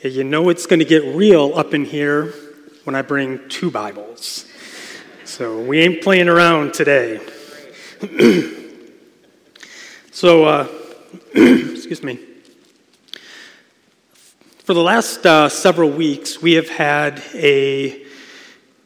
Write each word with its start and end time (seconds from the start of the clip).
Okay, 0.00 0.08
you 0.08 0.24
know 0.24 0.48
it's 0.48 0.64
going 0.64 0.78
to 0.78 0.86
get 0.86 1.04
real 1.14 1.52
up 1.54 1.74
in 1.74 1.84
here 1.84 2.32
when 2.84 2.96
I 2.96 3.02
bring 3.02 3.46
two 3.50 3.70
Bibles. 3.70 4.46
So 5.26 5.60
we 5.60 5.80
ain't 5.80 6.00
playing 6.00 6.26
around 6.26 6.72
today. 6.72 7.20
so, 10.10 10.44
uh, 10.46 10.68
excuse 11.34 12.02
me. 12.02 12.18
For 14.64 14.72
the 14.72 14.80
last 14.80 15.26
uh, 15.26 15.50
several 15.50 15.90
weeks, 15.90 16.40
we 16.40 16.54
have 16.54 16.70
had 16.70 17.22
a, 17.34 18.02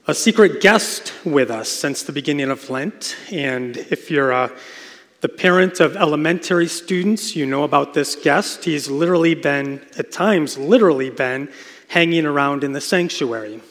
a 0.09 0.15
secret 0.15 0.61
guest 0.61 1.13
with 1.25 1.49
us 1.49 1.69
since 1.69 2.03
the 2.03 2.13
beginning 2.13 2.51
of 2.51 2.69
Lent. 2.71 3.15
And 3.31 3.77
if 3.77 4.11
you're 4.11 4.33
uh, 4.33 4.49
the 5.25 5.29
parent 5.31 5.81
of 5.81 5.97
elementary 5.97 6.69
students, 6.69 7.35
you 7.35 7.47
know 7.47 7.65
about 7.65 7.95
this 7.95 8.15
guest. 8.15 8.63
He's 8.63 8.91
literally 8.91 9.35
been, 9.35 9.81
at 9.97 10.13
times, 10.13 10.59
literally 10.59 11.09
been 11.09 11.49
hanging 11.89 12.27
around 12.27 12.63
in 12.63 12.73
the 12.73 12.81
sanctuary. 12.83 13.63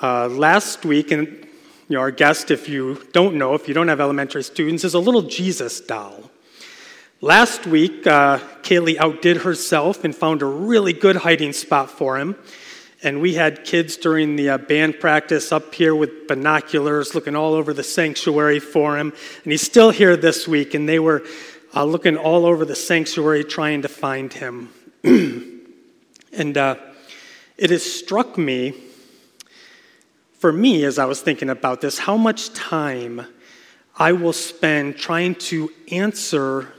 Uh, 0.00 0.28
last 0.28 0.86
week, 0.86 1.10
and 1.10 1.26
you 1.26 1.96
know, 1.96 2.00
our 2.00 2.10
guest, 2.10 2.50
if 2.50 2.66
you 2.66 3.06
don't 3.12 3.34
know, 3.34 3.52
if 3.52 3.68
you 3.68 3.74
don't 3.74 3.88
have 3.88 4.00
elementary 4.00 4.42
students, 4.42 4.84
is 4.84 4.94
a 4.94 4.98
little 4.98 5.20
Jesus 5.20 5.82
doll. 5.82 6.30
Last 7.20 7.66
week, 7.66 8.06
uh, 8.06 8.38
Kaylee 8.62 8.96
outdid 8.96 9.42
herself 9.42 10.02
and 10.02 10.16
found 10.16 10.40
a 10.40 10.46
really 10.46 10.94
good 10.94 11.16
hiding 11.16 11.52
spot 11.52 11.90
for 11.90 12.16
him. 12.16 12.36
And 13.04 13.20
we 13.20 13.34
had 13.34 13.64
kids 13.64 13.96
during 13.96 14.36
the 14.36 14.50
uh, 14.50 14.58
band 14.58 15.00
practice 15.00 15.50
up 15.50 15.74
here 15.74 15.92
with 15.92 16.28
binoculars 16.28 17.16
looking 17.16 17.34
all 17.34 17.54
over 17.54 17.74
the 17.74 17.82
sanctuary 17.82 18.60
for 18.60 18.96
him. 18.96 19.12
And 19.42 19.50
he's 19.50 19.62
still 19.62 19.90
here 19.90 20.16
this 20.16 20.46
week, 20.46 20.74
and 20.74 20.88
they 20.88 21.00
were 21.00 21.24
uh, 21.74 21.84
looking 21.84 22.16
all 22.16 22.46
over 22.46 22.64
the 22.64 22.76
sanctuary 22.76 23.42
trying 23.42 23.82
to 23.82 23.88
find 23.88 24.32
him. 24.32 24.68
and 25.02 26.56
uh, 26.56 26.76
it 27.58 27.70
has 27.70 27.82
struck 27.82 28.38
me, 28.38 28.74
for 30.38 30.52
me, 30.52 30.84
as 30.84 30.96
I 30.96 31.06
was 31.06 31.20
thinking 31.20 31.50
about 31.50 31.80
this, 31.80 31.98
how 31.98 32.16
much 32.16 32.52
time 32.52 33.26
I 33.96 34.12
will 34.12 34.32
spend 34.32 34.96
trying 34.96 35.34
to 35.36 35.72
answer 35.90 36.72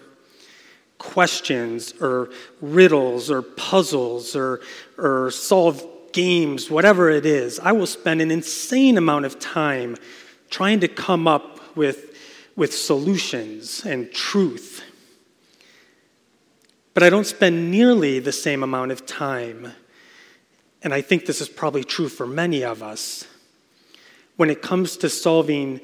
questions 1.00 1.94
or 2.00 2.30
riddles 2.62 3.30
or 3.30 3.42
puzzles 3.42 4.38
or, 4.38 4.62
or 4.98 5.30
solve 5.30 5.86
games, 6.14 6.70
whatever 6.70 7.10
it 7.10 7.26
is, 7.26 7.60
I 7.60 7.72
will 7.72 7.88
spend 7.88 8.22
an 8.22 8.32
insane 8.32 8.98
amount 8.98 9.26
of 9.26 9.40
time 9.40 9.98
trying 10.50 10.80
to 10.80 10.88
come 10.88 11.28
up 11.28 11.76
with, 11.76 12.16
with 12.56 12.74
solutions 12.74 13.86
and 13.86 14.12
truth. 14.12 14.84
But 16.94 17.04
I 17.04 17.10
don't 17.10 17.26
spend 17.26 17.72
nearly 17.72 18.20
the 18.20 18.32
same 18.32 18.64
amount 18.64 18.92
of 18.92 19.06
time, 19.06 19.74
and 20.84 20.94
I 20.94 21.02
think 21.02 21.26
this 21.26 21.42
is 21.42 21.50
probably 21.50 21.84
true 21.84 22.08
for 22.08 22.28
many 22.28 22.64
of 22.64 22.84
us, 22.84 23.28
when 24.38 24.50
it 24.50 24.62
comes 24.62 24.98
to 24.98 25.10
solving 25.10 25.82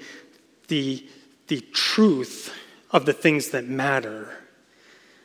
the, 0.68 1.06
the 1.48 1.62
truth 1.74 2.54
of 2.92 3.06
the 3.06 3.14
things 3.14 3.50
that 3.50 3.66
matter. 3.66 4.39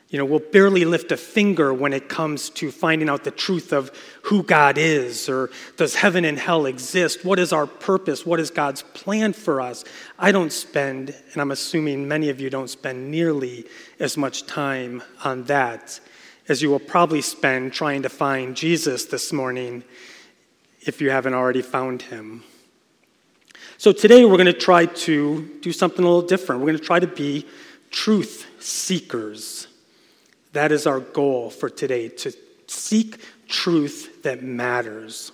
You 0.09 0.19
know, 0.19 0.25
we'll 0.25 0.39
barely 0.39 0.85
lift 0.85 1.11
a 1.11 1.17
finger 1.17 1.73
when 1.73 1.91
it 1.91 2.09
comes 2.09 2.49
to 2.51 2.71
finding 2.71 3.09
out 3.09 3.23
the 3.23 3.31
truth 3.31 3.73
of 3.73 3.91
who 4.23 4.43
God 4.43 4.77
is 4.77 5.27
or 5.27 5.49
does 5.77 5.95
heaven 5.95 6.25
and 6.25 6.37
hell 6.37 6.67
exist? 6.67 7.25
What 7.25 7.39
is 7.39 7.51
our 7.51 7.65
purpose? 7.65 8.25
What 8.25 8.39
is 8.39 8.51
God's 8.51 8.83
plan 8.83 9.33
for 9.33 9.59
us? 9.59 9.83
I 10.19 10.31
don't 10.31 10.53
spend, 10.53 11.15
and 11.33 11.41
I'm 11.41 11.51
assuming 11.51 12.07
many 12.07 12.29
of 12.29 12.39
you 12.39 12.49
don't 12.49 12.69
spend 12.69 13.09
nearly 13.09 13.65
as 13.99 14.15
much 14.15 14.45
time 14.45 15.01
on 15.23 15.43
that 15.45 15.99
as 16.47 16.61
you 16.61 16.69
will 16.69 16.79
probably 16.79 17.21
spend 17.21 17.73
trying 17.73 18.03
to 18.03 18.09
find 18.09 18.55
Jesus 18.55 19.05
this 19.05 19.33
morning 19.33 19.83
if 20.81 21.01
you 21.01 21.09
haven't 21.09 21.33
already 21.33 21.63
found 21.63 22.03
him. 22.03 22.43
So 23.77 23.91
today 23.91 24.23
we're 24.25 24.37
going 24.37 24.45
to 24.45 24.53
try 24.53 24.85
to 24.85 25.59
do 25.61 25.71
something 25.71 26.05
a 26.05 26.07
little 26.07 26.27
different. 26.27 26.61
We're 26.61 26.67
going 26.67 26.77
to 26.77 26.85
try 26.85 26.99
to 26.99 27.07
be 27.07 27.47
truth 27.89 28.45
seekers. 28.59 29.67
That 30.55 30.71
is 30.71 30.87
our 30.87 31.01
goal 31.01 31.49
for 31.49 31.69
today 31.69 32.07
to 32.07 32.31
seek 32.67 33.19
truth 33.49 34.23
that 34.23 34.41
matters. 34.41 35.33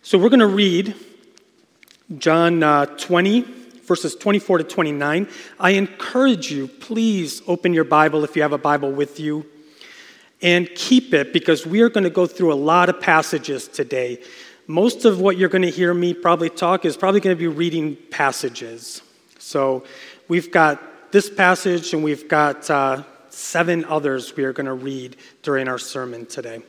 So 0.00 0.16
we're 0.16 0.30
going 0.30 0.40
to 0.40 0.46
read 0.46 0.94
John 2.16 2.62
uh, 2.62 2.86
20, 2.86 3.42
verses 3.82 4.14
24 4.14 4.58
to 4.58 4.64
29. 4.64 5.28
I 5.60 5.70
encourage 5.72 6.50
you, 6.50 6.68
please 6.68 7.42
open 7.46 7.74
your 7.74 7.84
Bible 7.84 8.24
if 8.24 8.34
you 8.34 8.40
have 8.40 8.54
a 8.54 8.58
Bible 8.58 8.90
with 8.90 9.20
you 9.20 9.44
and 10.40 10.70
keep 10.74 11.12
it 11.12 11.34
because 11.34 11.66
we 11.66 11.82
are 11.82 11.90
going 11.90 12.04
to 12.04 12.10
go 12.10 12.26
through 12.26 12.50
a 12.50 12.56
lot 12.56 12.88
of 12.88 13.02
passages 13.02 13.68
today. 13.68 14.22
Most 14.66 15.04
of 15.04 15.20
what 15.20 15.36
you're 15.36 15.50
going 15.50 15.60
to 15.60 15.70
hear 15.70 15.92
me 15.92 16.14
probably 16.14 16.48
talk 16.48 16.86
is 16.86 16.96
probably 16.96 17.20
going 17.20 17.36
to 17.36 17.38
be 17.38 17.46
reading 17.46 17.94
passages. 18.10 19.02
So 19.38 19.84
we've 20.28 20.50
got 20.50 21.12
this 21.12 21.28
passage 21.28 21.92
and 21.92 22.02
we've 22.02 22.26
got. 22.26 22.70
Uh, 22.70 23.02
seven 23.38 23.84
others 23.84 24.36
we 24.36 24.44
are 24.44 24.52
going 24.52 24.66
to 24.66 24.74
read 24.74 25.16
during 25.42 25.68
our 25.68 25.78
sermon 25.78 26.26
today. 26.26 26.60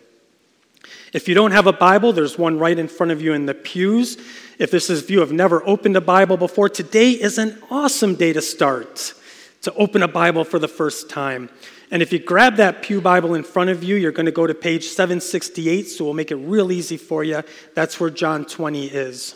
If 1.14 1.28
you 1.28 1.36
don't 1.36 1.52
have 1.52 1.68
a 1.68 1.74
Bible, 1.74 2.14
there's 2.14 2.38
one 2.38 2.60
right 2.60 2.78
in 2.78 2.88
front 2.88 3.12
of 3.12 3.22
you 3.22 3.34
in 3.34 3.46
the 3.46 3.54
pews. 3.54 4.18
If 4.60 4.72
this 4.72 4.90
is 4.90 5.04
if 5.04 5.10
you 5.10 5.20
have 5.20 5.32
never 5.32 5.68
opened 5.68 5.98
a 5.98 6.02
Bible 6.02 6.38
before, 6.38 6.70
today 6.70 7.12
is 7.12 7.38
an 7.38 7.62
awesome 7.70 8.16
day 8.16 8.34
to 8.34 8.42
start 8.42 9.14
to 9.62 9.74
open 9.74 10.04
a 10.04 10.08
Bible 10.08 10.44
for 10.44 10.60
the 10.60 10.68
first 10.68 11.10
time. 11.10 11.50
And 11.92 12.02
if 12.02 12.14
you 12.14 12.20
grab 12.20 12.58
that 12.58 12.82
Pew 12.82 13.02
Bible 13.02 13.34
in 13.34 13.44
front 13.44 13.72
of 13.72 13.84
you, 13.84 13.96
you're 13.96 14.12
going 14.12 14.28
to 14.28 14.32
go 14.32 14.46
to 14.46 14.54
page 14.54 14.86
768, 14.86 15.84
so 15.84 16.06
we'll 16.06 16.14
make 16.14 16.32
it 16.32 16.36
real 16.36 16.72
easy 16.72 16.98
for 16.98 17.24
you. 17.24 17.42
That's 17.74 18.00
where 18.00 18.10
John 18.10 18.46
20 18.46 18.86
is. 18.88 19.36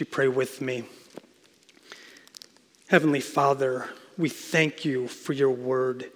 Would 0.00 0.06
you 0.08 0.12
pray 0.12 0.28
with 0.28 0.62
me? 0.62 0.84
Heavenly 2.88 3.20
Father, 3.20 3.86
we 4.16 4.30
thank 4.30 4.82
you 4.82 5.08
for 5.08 5.34
your 5.34 5.50
word. 5.50 6.10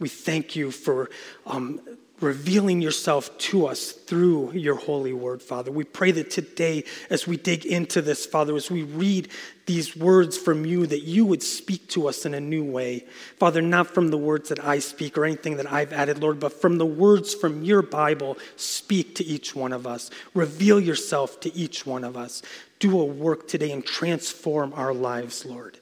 We 0.00 0.08
thank 0.08 0.56
you 0.56 0.72
for 0.72 1.08
um, 1.46 1.80
revealing 2.20 2.82
yourself 2.82 3.36
to 3.38 3.68
us 3.68 3.92
through 3.92 4.54
your 4.54 4.74
holy 4.74 5.12
word, 5.12 5.40
Father. 5.40 5.70
We 5.70 5.84
pray 5.84 6.10
that 6.10 6.32
today, 6.32 6.82
as 7.10 7.28
we 7.28 7.36
dig 7.36 7.64
into 7.64 8.02
this, 8.02 8.26
Father, 8.26 8.56
as 8.56 8.72
we 8.72 8.82
read 8.82 9.28
these 9.66 9.94
words 9.94 10.36
from 10.36 10.64
you, 10.64 10.86
that 10.86 11.04
you 11.04 11.24
would 11.24 11.42
speak 11.42 11.88
to 11.90 12.08
us 12.08 12.26
in 12.26 12.34
a 12.34 12.40
new 12.40 12.64
way. 12.64 13.04
Father, 13.38 13.62
not 13.62 13.94
from 13.94 14.08
the 14.08 14.18
words 14.18 14.48
that 14.48 14.64
I 14.64 14.80
speak 14.80 15.16
or 15.16 15.24
anything 15.24 15.58
that 15.58 15.70
I've 15.70 15.92
added, 15.92 16.18
Lord, 16.18 16.40
but 16.40 16.60
from 16.60 16.78
the 16.78 16.86
words 16.86 17.34
from 17.34 17.62
your 17.62 17.82
Bible, 17.82 18.36
speak 18.56 19.14
to 19.16 19.24
each 19.24 19.54
one 19.54 19.72
of 19.72 19.86
us. 19.86 20.10
Reveal 20.34 20.80
yourself 20.80 21.38
to 21.40 21.54
each 21.54 21.86
one 21.86 22.02
of 22.02 22.16
us. 22.16 22.42
Do 22.78 23.00
a 23.00 23.04
work 23.04 23.48
today 23.48 23.72
and 23.72 23.84
transform 23.84 24.72
our 24.74 24.94
lives, 24.94 25.44
Lord. 25.44 25.78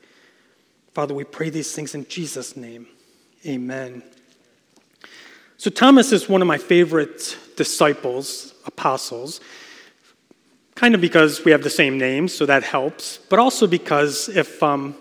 Father, 0.95 1.15
we 1.15 1.25
pray 1.25 1.51
these 1.51 1.73
things 1.73 1.95
in 1.95 2.09
Jesus' 2.09 2.57
name. 2.57 2.87
Amen. 3.45 4.03
So, 5.59 5.71
Thomas 5.71 6.13
is 6.13 6.29
one 6.29 6.43
of 6.43 6.49
my 6.49 6.59
favorite 6.59 7.37
disciples, 7.57 8.55
apostles, 8.67 9.41
kind 10.75 10.95
of 10.95 11.01
because 11.01 11.45
we 11.45 11.51
have 11.51 11.63
the 11.63 11.71
same 11.71 11.99
name, 11.99 12.29
so 12.29 12.47
that 12.47 12.63
helps, 12.63 13.19
but 13.31 13.39
also 13.39 13.67
because 13.67 14.29
if, 14.29 14.63
um, 14.63 14.95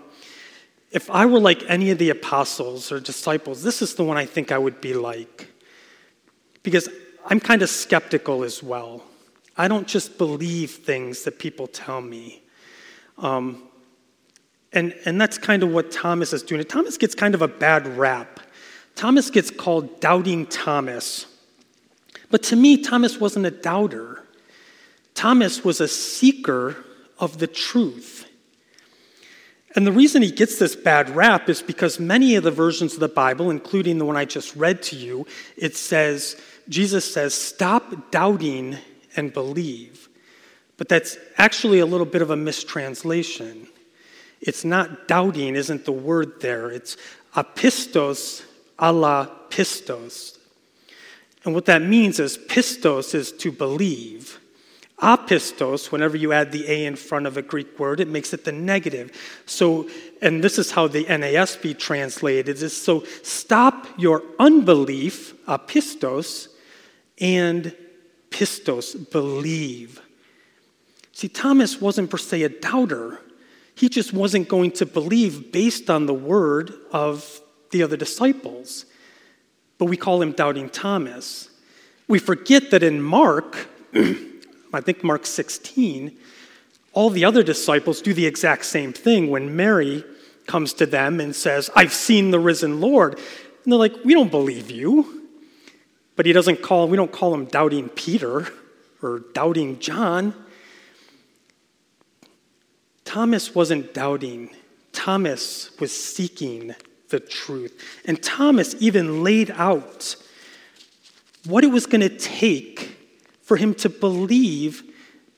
if 0.90 1.10
I 1.10 1.26
were 1.26 1.40
like 1.40 1.62
any 1.68 1.90
of 1.90 1.98
the 1.98 2.10
apostles 2.10 2.90
or 2.90 2.98
disciples, 3.00 3.62
this 3.62 3.82
is 3.82 3.94
the 3.94 4.04
one 4.04 4.16
I 4.16 4.24
think 4.24 4.50
I 4.50 4.58
would 4.58 4.80
be 4.80 4.94
like. 4.94 5.50
Because 6.62 6.88
I'm 7.26 7.40
kind 7.40 7.62
of 7.62 7.68
skeptical 7.68 8.42
as 8.42 8.62
well. 8.62 9.02
I 9.58 9.68
don't 9.68 9.86
just 9.86 10.18
believe 10.18 10.70
things 10.70 11.22
that 11.24 11.38
people 11.38 11.66
tell 11.66 12.00
me. 12.00 12.42
Um, 13.18 13.62
and, 14.72 14.94
and 15.04 15.20
that's 15.20 15.38
kind 15.38 15.62
of 15.62 15.70
what 15.70 15.90
Thomas 15.90 16.32
is 16.32 16.42
doing. 16.42 16.62
Thomas 16.64 16.98
gets 16.98 17.14
kind 17.14 17.34
of 17.34 17.42
a 17.42 17.48
bad 17.48 17.86
rap. 17.96 18.40
Thomas 18.94 19.30
gets 19.30 19.50
called 19.50 20.00
Doubting 20.00 20.46
Thomas. 20.46 21.26
But 22.30 22.42
to 22.44 22.56
me, 22.56 22.82
Thomas 22.82 23.18
wasn't 23.18 23.46
a 23.46 23.50
doubter. 23.50 24.24
Thomas 25.14 25.64
was 25.64 25.80
a 25.80 25.88
seeker 25.88 26.76
of 27.18 27.38
the 27.38 27.46
truth. 27.46 28.28
And 29.74 29.86
the 29.86 29.92
reason 29.92 30.22
he 30.22 30.30
gets 30.30 30.58
this 30.58 30.74
bad 30.74 31.10
rap 31.10 31.48
is 31.48 31.62
because 31.62 32.00
many 32.00 32.34
of 32.34 32.44
the 32.44 32.50
versions 32.50 32.94
of 32.94 33.00
the 33.00 33.08
Bible, 33.08 33.50
including 33.50 33.98
the 33.98 34.06
one 34.06 34.16
I 34.16 34.24
just 34.24 34.56
read 34.56 34.82
to 34.84 34.96
you, 34.96 35.26
it 35.56 35.76
says, 35.76 36.40
Jesus 36.68 37.10
says, 37.10 37.34
stop 37.34 38.10
doubting 38.10 38.78
and 39.16 39.32
believe. 39.32 40.08
But 40.76 40.88
that's 40.88 41.16
actually 41.38 41.78
a 41.78 41.86
little 41.86 42.06
bit 42.06 42.22
of 42.22 42.30
a 42.30 42.36
mistranslation. 42.36 43.66
It's 44.40 44.64
not 44.64 45.08
doubting, 45.08 45.56
isn't 45.56 45.84
the 45.84 45.92
word 45.92 46.40
there. 46.40 46.70
It's 46.70 46.96
apistos 47.34 48.42
alla 48.78 49.30
pistos. 49.48 50.38
And 51.44 51.54
what 51.54 51.66
that 51.66 51.82
means 51.82 52.18
is 52.18 52.36
pistos 52.36 53.14
is 53.14 53.32
to 53.32 53.52
believe. 53.52 54.40
Apistos, 55.00 55.92
whenever 55.92 56.16
you 56.16 56.32
add 56.32 56.52
the 56.52 56.68
A 56.70 56.86
in 56.86 56.96
front 56.96 57.26
of 57.26 57.36
a 57.36 57.42
Greek 57.42 57.78
word, 57.78 58.00
it 58.00 58.08
makes 58.08 58.32
it 58.32 58.44
the 58.44 58.52
negative. 58.52 59.12
So, 59.44 59.88
and 60.22 60.42
this 60.42 60.58
is 60.58 60.70
how 60.70 60.88
the 60.88 61.04
NASB 61.04 61.78
translated 61.78 62.62
is 62.62 62.76
so 62.76 63.04
stop 63.22 63.86
your 63.98 64.22
unbelief, 64.38 65.34
apistos, 65.44 66.48
and 67.20 67.74
pistos, 68.30 69.10
believe. 69.10 70.00
See, 71.12 71.28
Thomas 71.28 71.80
wasn't 71.80 72.10
per 72.10 72.18
se 72.18 72.42
a 72.42 72.48
doubter. 72.48 73.20
He 73.74 73.88
just 73.88 74.12
wasn't 74.12 74.48
going 74.48 74.72
to 74.72 74.86
believe 74.86 75.52
based 75.52 75.90
on 75.90 76.06
the 76.06 76.14
word 76.14 76.74
of 76.92 77.40
the 77.70 77.82
other 77.82 77.96
disciples. 77.96 78.86
But 79.78 79.86
we 79.86 79.96
call 79.96 80.22
him 80.22 80.32
Doubting 80.32 80.70
Thomas. 80.70 81.50
We 82.08 82.18
forget 82.18 82.70
that 82.70 82.82
in 82.82 83.02
Mark, 83.02 83.68
I 83.94 84.80
think 84.80 85.02
Mark 85.02 85.26
16, 85.26 86.16
all 86.92 87.10
the 87.10 87.24
other 87.24 87.42
disciples 87.42 88.00
do 88.00 88.14
the 88.14 88.26
exact 88.26 88.64
same 88.64 88.92
thing 88.92 89.30
when 89.30 89.56
Mary 89.56 90.04
comes 90.46 90.72
to 90.74 90.86
them 90.86 91.20
and 91.20 91.34
says, 91.34 91.68
I've 91.74 91.92
seen 91.92 92.30
the 92.30 92.38
risen 92.38 92.80
Lord. 92.80 93.14
And 93.14 93.72
they're 93.72 93.78
like, 93.78 93.94
We 94.04 94.14
don't 94.14 94.30
believe 94.30 94.70
you. 94.70 95.15
But 96.16 96.26
he 96.26 96.32
doesn't 96.32 96.62
call, 96.62 96.88
we 96.88 96.96
don't 96.96 97.12
call 97.12 97.32
him 97.34 97.44
doubting 97.44 97.90
Peter 97.90 98.48
or 99.02 99.20
doubting 99.34 99.78
John. 99.78 100.34
Thomas 103.04 103.54
wasn't 103.54 103.94
doubting, 103.94 104.50
Thomas 104.92 105.70
was 105.78 105.92
seeking 105.92 106.74
the 107.10 107.20
truth. 107.20 108.00
And 108.04 108.20
Thomas 108.22 108.74
even 108.80 109.22
laid 109.22 109.50
out 109.52 110.16
what 111.46 111.62
it 111.62 111.68
was 111.68 111.86
going 111.86 112.00
to 112.00 112.08
take 112.08 112.96
for 113.42 113.56
him 113.56 113.74
to 113.76 113.88
believe 113.88 114.82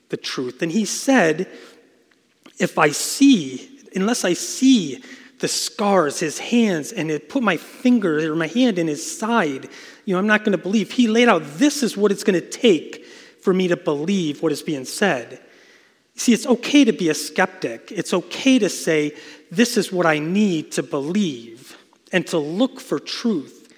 the 0.08 0.16
truth. 0.16 0.62
And 0.62 0.72
he 0.72 0.84
said, 0.84 1.46
If 2.58 2.78
I 2.78 2.90
see, 2.90 3.80
unless 3.94 4.24
I 4.24 4.32
see 4.32 5.02
the 5.38 5.48
scars, 5.48 6.18
his 6.18 6.38
hands, 6.38 6.92
and 6.92 7.10
it 7.10 7.28
put 7.28 7.42
my 7.42 7.56
finger 7.56 8.32
or 8.32 8.36
my 8.36 8.48
hand 8.48 8.78
in 8.78 8.88
his 8.88 9.18
side, 9.18 9.68
you 10.04 10.14
know, 10.14 10.18
I'm 10.18 10.26
not 10.26 10.44
going 10.44 10.52
to 10.52 10.62
believe. 10.62 10.90
He 10.90 11.06
laid 11.06 11.28
out 11.28 11.42
this 11.44 11.82
is 11.82 11.96
what 11.96 12.10
it's 12.10 12.24
going 12.24 12.40
to 12.40 12.48
take 12.48 13.04
for 13.40 13.54
me 13.54 13.68
to 13.68 13.76
believe 13.76 14.42
what 14.42 14.52
is 14.52 14.62
being 14.62 14.84
said. 14.84 15.40
See, 16.16 16.32
it's 16.32 16.46
okay 16.46 16.84
to 16.84 16.92
be 16.92 17.08
a 17.08 17.14
skeptic. 17.14 17.92
It's 17.92 18.12
okay 18.12 18.58
to 18.58 18.68
say, 18.68 19.14
this 19.52 19.76
is 19.76 19.92
what 19.92 20.04
I 20.04 20.18
need 20.18 20.72
to 20.72 20.82
believe 20.82 21.78
and 22.12 22.26
to 22.26 22.38
look 22.38 22.80
for 22.80 22.98
truth. 22.98 23.72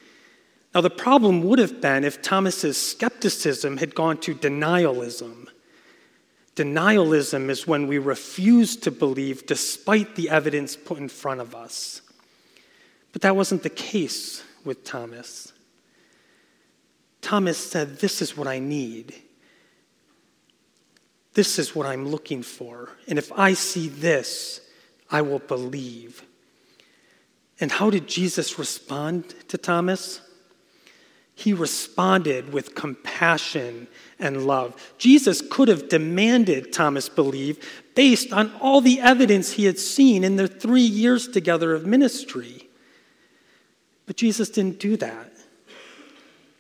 Now, 0.75 0.81
the 0.81 0.89
problem 0.89 1.43
would 1.43 1.59
have 1.59 1.83
been 1.83 2.05
if 2.05 2.23
Thomas's 2.23 2.79
skepticism 2.79 3.77
had 3.77 3.95
gone 3.95 4.17
to 4.19 4.35
denialism. 4.35 5.49
Denialism 6.61 7.49
is 7.49 7.67
when 7.67 7.87
we 7.87 7.97
refuse 7.97 8.77
to 8.77 8.91
believe 8.91 9.47
despite 9.47 10.15
the 10.15 10.29
evidence 10.29 10.77
put 10.77 10.99
in 10.99 11.09
front 11.09 11.41
of 11.41 11.55
us. 11.55 12.03
But 13.15 13.23
that 13.23 13.35
wasn't 13.35 13.63
the 13.63 13.71
case 13.71 14.45
with 14.63 14.85
Thomas. 14.85 15.55
Thomas 17.23 17.57
said, 17.57 18.01
This 18.01 18.21
is 18.21 18.37
what 18.37 18.47
I 18.47 18.59
need. 18.59 19.15
This 21.33 21.59
is 21.59 21.75
what 21.75 21.87
I'm 21.87 22.07
looking 22.07 22.43
for. 22.43 22.91
And 23.09 23.19
if 23.19 23.33
I 23.33 23.55
see 23.55 23.89
this, 23.89 24.61
I 25.11 25.23
will 25.23 25.39
believe. 25.39 26.23
And 27.59 27.73
how 27.73 27.89
did 27.89 28.07
Jesus 28.07 28.59
respond 28.59 29.35
to 29.49 29.57
Thomas? 29.57 30.21
He 31.35 31.53
responded 31.53 32.53
with 32.53 32.75
compassion 32.75 33.89
and 34.19 34.47
love. 34.47 34.95
Jesus 34.99 35.41
could 35.41 35.69
have 35.69 35.89
demanded 35.89 36.73
Thomas 36.73 37.09
believe 37.09 37.83
based 37.95 38.33
on 38.33 38.53
all 38.61 38.81
the 38.81 39.01
evidence 39.01 39.53
he 39.53 39.65
had 39.65 39.79
seen 39.79 40.23
in 40.23 40.37
their 40.37 40.47
three 40.47 40.83
years 40.83 41.29
together 41.29 41.73
of 41.73 41.87
ministry. 41.87 42.69
But 44.07 44.17
Jesus 44.17 44.51
didn't 44.51 44.81
do 44.81 44.97
that. 44.99 45.33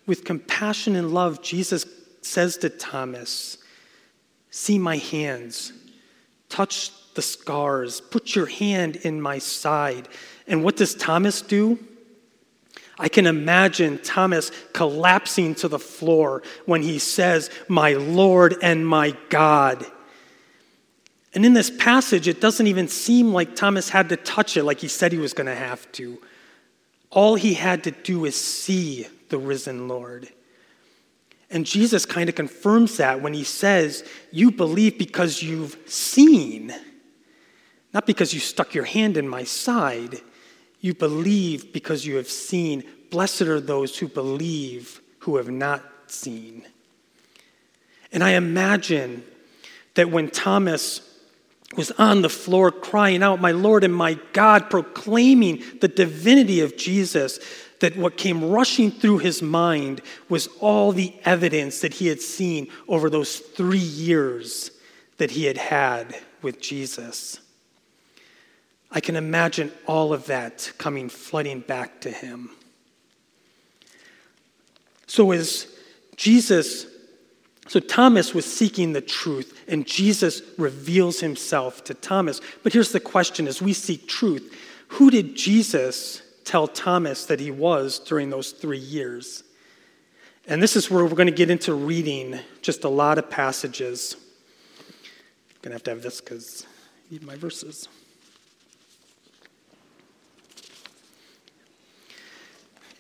With 0.07 0.25
compassion 0.25 0.97
and 0.97 1.13
love, 1.13 1.43
Jesus 1.43 1.85
says 2.23 2.57
to 2.59 2.71
Thomas, 2.71 3.59
See 4.51 4.79
my 4.79 4.97
hands. 4.97 5.73
Touch 6.49 6.91
the 7.15 7.23
scars. 7.23 8.01
Put 8.01 8.35
your 8.35 8.47
hand 8.47 8.97
in 8.97 9.21
my 9.21 9.39
side. 9.39 10.09
And 10.47 10.65
what 10.65 10.77
does 10.77 10.95
Thomas 10.95 11.43
do? 11.43 11.79
I 13.00 13.08
can 13.08 13.26
imagine 13.26 13.99
Thomas 13.99 14.52
collapsing 14.75 15.55
to 15.56 15.69
the 15.69 15.79
floor 15.79 16.43
when 16.67 16.82
he 16.82 16.99
says, 16.99 17.49
My 17.67 17.94
Lord 17.94 18.56
and 18.62 18.87
my 18.87 19.17
God. 19.31 19.87
And 21.32 21.47
in 21.47 21.55
this 21.55 21.70
passage, 21.70 22.29
it 22.29 22.43
doesn't 22.43 22.67
even 22.67 22.88
seem 22.88 23.32
like 23.32 23.56
Thomas 23.56 23.88
had 23.88 24.11
to 24.11 24.17
touch 24.17 24.58
it 24.58 24.64
like 24.64 24.81
he 24.81 24.88
said 24.88 25.12
he 25.12 25.19
was 25.19 25.32
going 25.32 25.47
to 25.47 25.55
have 25.55 25.91
to. 25.93 26.20
All 27.08 27.37
he 27.37 27.55
had 27.55 27.85
to 27.85 27.91
do 27.91 28.26
is 28.26 28.37
see 28.37 29.06
the 29.30 29.38
risen 29.38 29.88
Lord. 29.88 30.28
And 31.50 31.64
Jesus 31.64 32.04
kind 32.04 32.28
of 32.28 32.35
confirms 32.35 32.99
that 32.99 33.23
when 33.23 33.33
he 33.33 33.45
says, 33.45 34.04
You 34.30 34.50
believe 34.50 34.99
because 34.99 35.42
you've 35.42 35.78
seen, 35.87 36.75
not 37.95 38.07
because 38.07 38.35
you 38.35 38.40
stuck 38.40 38.75
your 38.75 38.85
hand 38.85 39.16
in 39.16 39.26
my 39.26 39.45
side. 39.45 40.21
You 40.81 40.95
believe 40.95 41.73
because 41.73 42.07
you 42.07 42.17
have 42.17 42.29
seen. 42.29 42.85
Blessed 43.11 43.43
are 43.43 43.61
those 43.61 43.99
who 43.99 44.09
believe 44.09 45.01
who 45.21 45.37
have 45.37 45.51
not 45.51 45.85
seen. 46.07 46.67
And 48.13 48.25
I 48.25 48.31
imagine 48.31 49.23
that 49.95 50.11
when 50.11 50.29
Thomas 50.29 51.07
was 51.77 51.91
on 51.93 52.23
the 52.23 52.29
floor 52.29 52.73
crying 52.73 53.23
out, 53.23 53.41
My 53.41 53.53
Lord 53.53 53.85
and 53.85 53.95
my 53.95 54.19
God, 54.33 54.71
proclaiming 54.71 55.63
the 55.81 55.89
divinity 55.89 56.61
of 56.61 56.77
Jesus, 56.77 57.39
that 57.81 57.97
what 57.97 58.17
came 58.17 58.51
rushing 58.51 58.91
through 58.91 59.19
his 59.19 59.41
mind 59.43 60.03
was 60.29 60.49
all 60.61 60.93
the 60.93 61.15
evidence 61.25 61.81
that 61.81 61.95
he 61.95 62.09
had 62.09 62.21
seen 62.21 62.69
over 62.89 63.09
those 63.09 63.39
three 63.39 63.79
years 63.79 64.71
that 65.19 65.31
he 65.33 65.45
had 65.45 65.57
had 65.57 66.17
with 66.43 66.61
Jesus. 66.61 67.41
I 68.92 69.00
can 69.00 69.16
imagine 69.16 69.73
all 69.87 70.12
of 70.12 70.26
that 70.26 70.73
coming 70.78 71.09
flooding 71.09 71.61
back 71.61 72.00
to 72.02 72.11
him. 72.11 72.50
So, 75.06 75.30
as 75.32 75.66
Jesus, 76.16 76.87
so 77.68 77.80
Thomas 77.80 78.35
was 78.35 78.44
seeking 78.44 78.92
the 78.92 79.00
truth, 79.00 79.64
and 79.68 79.87
Jesus 79.87 80.42
reveals 80.59 81.20
himself 81.20 81.85
to 81.85 81.94
Thomas. 81.94 82.40
But 82.62 82.73
here's 82.73 82.92
the 82.92 83.00
question 83.00 83.47
as 83.47 83.62
we 83.62 83.73
seek 83.73 84.09
truth, 84.09 84.54
who 84.88 85.11
did 85.11 85.37
Jesus 85.37 86.23
tell 86.44 86.66
Thomas 86.66 87.26
that 87.26 87.38
he 87.38 87.52
was 87.52 88.00
during 88.00 88.30
those 88.30 88.50
three 88.50 88.78
years. 88.78 89.44
And 90.49 90.61
this 90.61 90.75
is 90.75 90.90
where 90.90 91.04
we're 91.04 91.11
going 91.14 91.26
to 91.26 91.32
get 91.32 91.49
into 91.49 91.75
reading 91.75 92.40
just 92.61 92.82
a 92.82 92.88
lot 92.88 93.18
of 93.18 93.30
passages. 93.30 94.16
I'm 94.80 95.56
going 95.62 95.70
to 95.70 95.75
have 95.75 95.85
to 95.85 95.90
have 95.90 96.02
this 96.02 96.20
because 96.20 96.66
I 96.66 97.12
need 97.12 97.23
my 97.23 97.37
verses. 97.37 97.88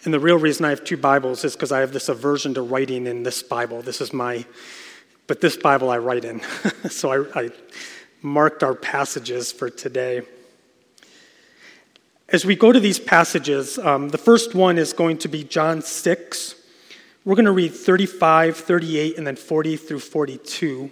And 0.02 0.14
the 0.14 0.20
real 0.20 0.38
reason 0.38 0.64
I 0.64 0.70
have 0.70 0.82
two 0.82 0.96
Bibles 0.96 1.44
is 1.44 1.54
because 1.54 1.72
I 1.72 1.80
have 1.80 1.92
this 1.92 2.08
aversion 2.08 2.54
to 2.54 2.62
writing 2.62 3.06
in 3.06 3.22
this 3.22 3.42
Bible. 3.42 3.82
This 3.82 4.00
is 4.00 4.14
my, 4.14 4.46
but 5.26 5.42
this 5.42 5.58
Bible 5.58 5.90
I 5.90 5.98
write 5.98 6.24
in. 6.24 6.40
so 6.88 7.28
I, 7.34 7.40
I 7.42 7.50
marked 8.22 8.62
our 8.62 8.74
passages 8.74 9.52
for 9.52 9.68
today. 9.68 10.22
As 12.30 12.46
we 12.46 12.56
go 12.56 12.72
to 12.72 12.80
these 12.80 12.98
passages, 12.98 13.78
um, 13.78 14.08
the 14.08 14.16
first 14.16 14.54
one 14.54 14.78
is 14.78 14.94
going 14.94 15.18
to 15.18 15.28
be 15.28 15.44
John 15.44 15.82
6. 15.82 16.54
We're 17.26 17.34
going 17.34 17.44
to 17.44 17.52
read 17.52 17.74
35, 17.74 18.56
38, 18.56 19.18
and 19.18 19.26
then 19.26 19.36
40 19.36 19.76
through 19.76 19.98
42. 19.98 20.90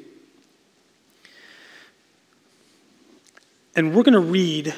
And 3.75 3.95
we're 3.95 4.03
going 4.03 4.13
to 4.13 4.21
read 4.21 4.75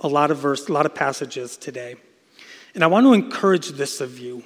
a 0.00 0.08
lot 0.08 0.30
of 0.30 0.38
verse, 0.38 0.68
a 0.68 0.72
lot 0.72 0.86
of 0.86 0.94
passages 0.94 1.58
today. 1.58 1.96
And 2.74 2.82
I 2.82 2.88
want 2.88 3.06
to 3.06 3.12
encourage 3.12 3.70
this 3.70 4.00
of 4.00 4.18
you. 4.18 4.44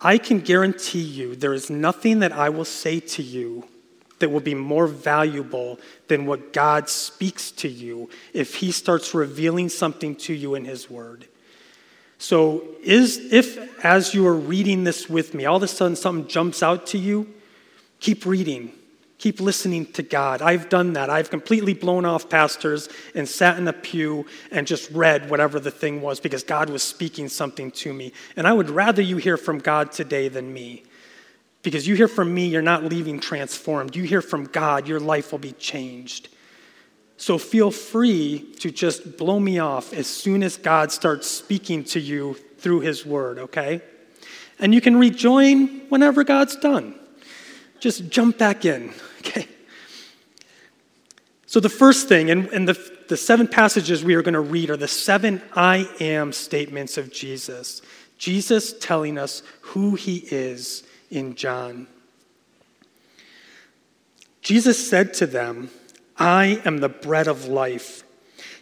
I 0.00 0.18
can 0.18 0.40
guarantee 0.40 1.00
you 1.00 1.34
there 1.34 1.54
is 1.54 1.70
nothing 1.70 2.20
that 2.20 2.32
I 2.32 2.48
will 2.48 2.64
say 2.64 3.00
to 3.00 3.22
you 3.22 3.66
that 4.18 4.30
will 4.30 4.40
be 4.40 4.54
more 4.54 4.86
valuable 4.86 5.78
than 6.08 6.26
what 6.26 6.52
God 6.52 6.88
speaks 6.88 7.50
to 7.52 7.68
you 7.68 8.08
if 8.32 8.56
He 8.56 8.72
starts 8.72 9.14
revealing 9.14 9.68
something 9.68 10.14
to 10.16 10.32
you 10.32 10.54
in 10.54 10.64
His 10.64 10.88
Word. 10.88 11.26
So, 12.18 12.64
is, 12.82 13.18
if 13.32 13.84
as 13.84 14.14
you 14.14 14.26
are 14.26 14.34
reading 14.34 14.84
this 14.84 15.08
with 15.08 15.34
me, 15.34 15.44
all 15.44 15.56
of 15.56 15.62
a 15.62 15.68
sudden 15.68 15.96
something 15.96 16.28
jumps 16.28 16.62
out 16.62 16.86
to 16.88 16.98
you, 16.98 17.32
keep 18.00 18.24
reading. 18.24 18.72
Keep 19.18 19.40
listening 19.40 19.86
to 19.92 20.02
God. 20.02 20.42
I've 20.42 20.68
done 20.68 20.92
that. 20.92 21.08
I've 21.08 21.30
completely 21.30 21.72
blown 21.72 22.04
off 22.04 22.28
pastors 22.28 22.88
and 23.14 23.26
sat 23.26 23.56
in 23.58 23.66
a 23.66 23.72
pew 23.72 24.26
and 24.50 24.66
just 24.66 24.90
read 24.90 25.30
whatever 25.30 25.58
the 25.58 25.70
thing 25.70 26.02
was 26.02 26.20
because 26.20 26.42
God 26.42 26.68
was 26.68 26.82
speaking 26.82 27.28
something 27.28 27.70
to 27.72 27.94
me. 27.94 28.12
And 28.36 28.46
I 28.46 28.52
would 28.52 28.68
rather 28.68 29.00
you 29.00 29.16
hear 29.16 29.38
from 29.38 29.58
God 29.58 29.90
today 29.90 30.28
than 30.28 30.52
me. 30.52 30.82
Because 31.62 31.88
you 31.88 31.96
hear 31.96 32.08
from 32.08 32.32
me, 32.32 32.46
you're 32.46 32.62
not 32.62 32.84
leaving 32.84 33.18
transformed. 33.18 33.96
You 33.96 34.04
hear 34.04 34.22
from 34.22 34.44
God, 34.44 34.86
your 34.86 35.00
life 35.00 35.32
will 35.32 35.38
be 35.38 35.52
changed. 35.52 36.28
So 37.16 37.38
feel 37.38 37.70
free 37.70 38.52
to 38.60 38.70
just 38.70 39.16
blow 39.16 39.40
me 39.40 39.58
off 39.58 39.94
as 39.94 40.06
soon 40.06 40.42
as 40.42 40.58
God 40.58 40.92
starts 40.92 41.26
speaking 41.26 41.82
to 41.84 42.00
you 42.00 42.34
through 42.58 42.80
his 42.80 43.06
word, 43.06 43.38
okay? 43.38 43.80
And 44.58 44.74
you 44.74 44.82
can 44.82 44.96
rejoin 44.96 45.88
whenever 45.88 46.22
God's 46.24 46.56
done. 46.56 46.94
Just 47.80 48.08
jump 48.08 48.38
back 48.38 48.64
in, 48.64 48.92
okay? 49.20 49.48
So, 51.46 51.60
the 51.60 51.68
first 51.68 52.08
thing, 52.08 52.30
and, 52.30 52.48
and 52.48 52.68
the, 52.68 52.92
the 53.08 53.16
seven 53.16 53.46
passages 53.46 54.04
we 54.04 54.14
are 54.14 54.22
going 54.22 54.34
to 54.34 54.40
read 54.40 54.70
are 54.70 54.76
the 54.76 54.88
seven 54.88 55.40
I 55.54 55.88
am 56.00 56.32
statements 56.32 56.98
of 56.98 57.12
Jesus. 57.12 57.82
Jesus 58.18 58.74
telling 58.78 59.18
us 59.18 59.42
who 59.60 59.94
he 59.94 60.16
is 60.30 60.82
in 61.10 61.34
John. 61.34 61.86
Jesus 64.42 64.88
said 64.88 65.12
to 65.14 65.26
them, 65.26 65.70
I 66.18 66.62
am 66.64 66.78
the 66.78 66.88
bread 66.88 67.28
of 67.28 67.46
life. 67.46 68.02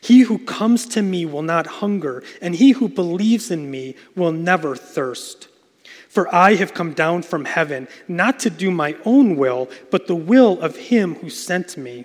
He 0.01 0.21
who 0.21 0.39
comes 0.39 0.87
to 0.89 1.03
me 1.03 1.25
will 1.25 1.43
not 1.43 1.67
hunger, 1.67 2.23
and 2.43 2.55
he 2.55 2.73
who 2.73 2.89
believes 2.89 3.51
in 3.51 3.71
me 3.71 3.97
will 4.15 4.33
never 4.33 4.77
thirst. 4.77 5.49
For 6.15 6.33
I 6.33 6.55
have 6.55 6.75
come 6.75 6.93
down 6.93 7.23
from 7.23 7.45
heaven, 7.45 7.89
not 8.07 8.39
to 8.39 8.49
do 8.49 8.71
my 8.71 8.97
own 9.05 9.35
will, 9.35 9.69
but 9.91 10.07
the 10.07 10.15
will 10.15 10.61
of 10.61 10.77
him 10.77 11.17
who 11.17 11.29
sent 11.29 11.77
me. 11.77 12.05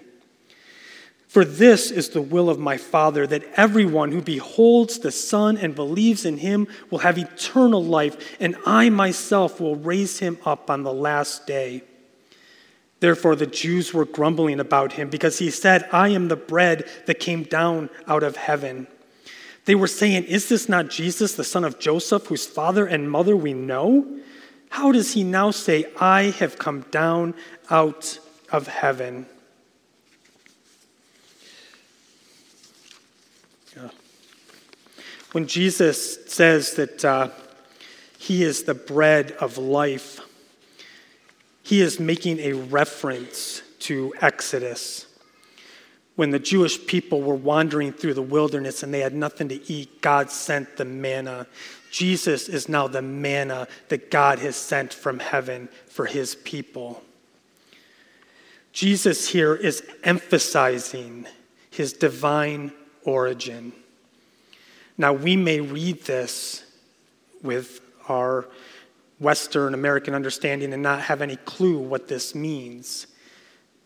For 1.27 1.45
this 1.45 1.91
is 1.91 2.09
the 2.09 2.21
will 2.23 2.49
of 2.49 2.57
my 2.57 2.75
Father, 2.75 3.27
that 3.27 3.45
everyone 3.53 4.11
who 4.11 4.23
beholds 4.23 4.97
the 4.97 5.11
Son 5.11 5.57
and 5.57 5.75
believes 5.75 6.25
in 6.25 6.39
him 6.39 6.67
will 6.89 6.97
have 6.97 7.19
eternal 7.19 7.83
life, 7.83 8.35
and 8.39 8.55
I 8.65 8.89
myself 8.89 9.61
will 9.61 9.75
raise 9.75 10.17
him 10.17 10.39
up 10.43 10.71
on 10.71 10.81
the 10.81 10.91
last 10.91 11.45
day. 11.45 11.83
Therefore, 13.01 13.35
the 13.35 13.45
Jews 13.45 13.93
were 13.93 14.05
grumbling 14.05 14.59
about 14.59 14.93
him 14.93 15.11
because 15.11 15.37
he 15.37 15.51
said, 15.51 15.87
I 15.91 16.09
am 16.09 16.29
the 16.29 16.35
bread 16.35 16.89
that 17.05 17.19
came 17.19 17.43
down 17.43 17.91
out 18.07 18.23
of 18.23 18.37
heaven. 18.37 18.87
They 19.65 19.75
were 19.75 19.87
saying, 19.87 20.23
Is 20.25 20.49
this 20.49 20.67
not 20.67 20.89
Jesus, 20.89 21.33
the 21.33 21.43
son 21.43 21.63
of 21.63 21.79
Joseph, 21.79 22.27
whose 22.27 22.45
father 22.45 22.85
and 22.85 23.09
mother 23.09 23.35
we 23.35 23.53
know? 23.53 24.19
How 24.69 24.91
does 24.91 25.13
he 25.13 25.23
now 25.23 25.51
say, 25.51 25.85
I 25.99 26.31
have 26.39 26.57
come 26.57 26.85
down 26.91 27.33
out 27.69 28.19
of 28.51 28.67
heaven? 28.67 29.25
When 35.31 35.45
Jesus 35.45 36.17
says 36.25 36.73
that 36.73 37.05
uh, 37.05 37.29
he 38.17 38.43
is 38.43 38.63
the 38.63 38.73
bread 38.73 39.33
of 39.33 39.59
life, 39.59 40.21
he 41.61 41.81
is 41.81 41.99
making 41.99 42.39
a 42.39 42.53
reference 42.53 43.61
to 43.81 44.11
Exodus. 44.21 45.05
When 46.19 46.31
the 46.31 46.37
Jewish 46.37 46.85
people 46.85 47.21
were 47.21 47.33
wandering 47.33 47.93
through 47.93 48.15
the 48.15 48.21
wilderness 48.21 48.83
and 48.83 48.93
they 48.93 48.99
had 48.99 49.13
nothing 49.13 49.47
to 49.47 49.71
eat, 49.71 50.01
God 50.01 50.29
sent 50.29 50.75
the 50.75 50.83
manna. 50.83 51.47
Jesus 51.91 52.49
is 52.49 52.67
now 52.67 52.89
the 52.89 53.01
manna 53.01 53.69
that 53.87 54.11
God 54.11 54.39
has 54.39 54.57
sent 54.57 54.93
from 54.93 55.19
heaven 55.19 55.69
for 55.87 56.05
his 56.05 56.35
people. 56.35 57.01
Jesus 58.73 59.29
here 59.29 59.55
is 59.55 59.81
emphasizing 60.03 61.25
his 61.71 61.93
divine 61.93 62.73
origin. 63.05 63.71
Now, 64.97 65.13
we 65.13 65.37
may 65.37 65.61
read 65.61 66.03
this 66.03 66.65
with 67.41 67.79
our 68.09 68.45
Western 69.19 69.73
American 69.73 70.13
understanding 70.13 70.73
and 70.73 70.83
not 70.83 70.99
have 70.99 71.21
any 71.21 71.37
clue 71.37 71.79
what 71.79 72.09
this 72.09 72.35
means. 72.35 73.07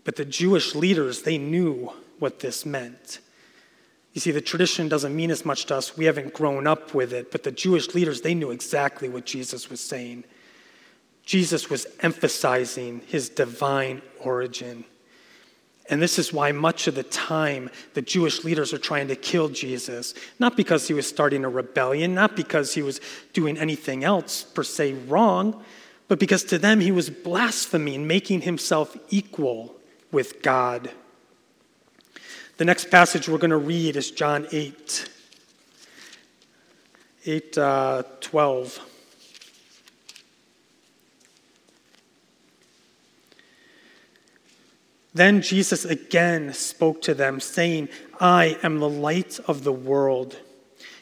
But 0.03 0.15
the 0.15 0.25
Jewish 0.25 0.73
leaders, 0.73 1.21
they 1.21 1.37
knew 1.37 1.93
what 2.23 2.39
this 2.39 2.65
meant. 2.65 3.19
You 4.13 4.21
see, 4.21 4.31
the 4.31 4.39
tradition 4.39 4.87
doesn't 4.87 5.13
mean 5.13 5.29
as 5.29 5.43
much 5.43 5.65
to 5.65 5.75
us. 5.75 5.97
We 5.97 6.05
haven't 6.05 6.33
grown 6.33 6.67
up 6.67 6.93
with 6.93 7.11
it. 7.11 7.31
But 7.31 7.43
the 7.43 7.51
Jewish 7.51 7.93
leaders, 7.93 8.21
they 8.21 8.33
knew 8.33 8.49
exactly 8.49 9.09
what 9.09 9.25
Jesus 9.25 9.69
was 9.69 9.81
saying. 9.81 10.23
Jesus 11.25 11.69
was 11.69 11.85
emphasizing 11.99 13.01
his 13.07 13.27
divine 13.27 14.01
origin. 14.21 14.85
And 15.89 16.01
this 16.01 16.17
is 16.17 16.31
why 16.31 16.53
much 16.53 16.87
of 16.87 16.95
the 16.95 17.03
time 17.03 17.69
the 17.93 18.01
Jewish 18.01 18.45
leaders 18.45 18.73
are 18.73 18.77
trying 18.77 19.09
to 19.09 19.17
kill 19.17 19.49
Jesus. 19.49 20.13
Not 20.39 20.55
because 20.55 20.87
he 20.87 20.93
was 20.93 21.05
starting 21.05 21.43
a 21.43 21.49
rebellion, 21.49 22.13
not 22.13 22.37
because 22.37 22.73
he 22.73 22.81
was 22.81 23.01
doing 23.33 23.57
anything 23.57 24.05
else 24.05 24.43
per 24.43 24.63
se 24.63 24.93
wrong, 25.09 25.61
but 26.07 26.19
because 26.19 26.45
to 26.45 26.57
them 26.57 26.79
he 26.79 26.93
was 26.93 27.09
blaspheming, 27.09 28.07
making 28.07 28.43
himself 28.43 28.95
equal 29.09 29.75
with 30.09 30.41
God. 30.41 30.89
The 32.55 32.65
next 32.65 32.91
passage 32.91 33.27
we're 33.27 33.39
going 33.39 33.49
to 33.49 33.57
read 33.57 33.95
is 33.95 34.11
John 34.11 34.45
8, 34.51 35.09
8 37.25 37.57
uh, 37.57 38.03
12. 38.21 38.79
Then 45.15 45.41
Jesus 45.41 45.83
again 45.83 46.53
spoke 46.53 47.01
to 47.01 47.15
them, 47.15 47.39
saying, 47.39 47.89
I 48.19 48.59
am 48.61 48.77
the 48.77 48.89
light 48.89 49.39
of 49.47 49.63
the 49.63 49.73
world. 49.73 50.37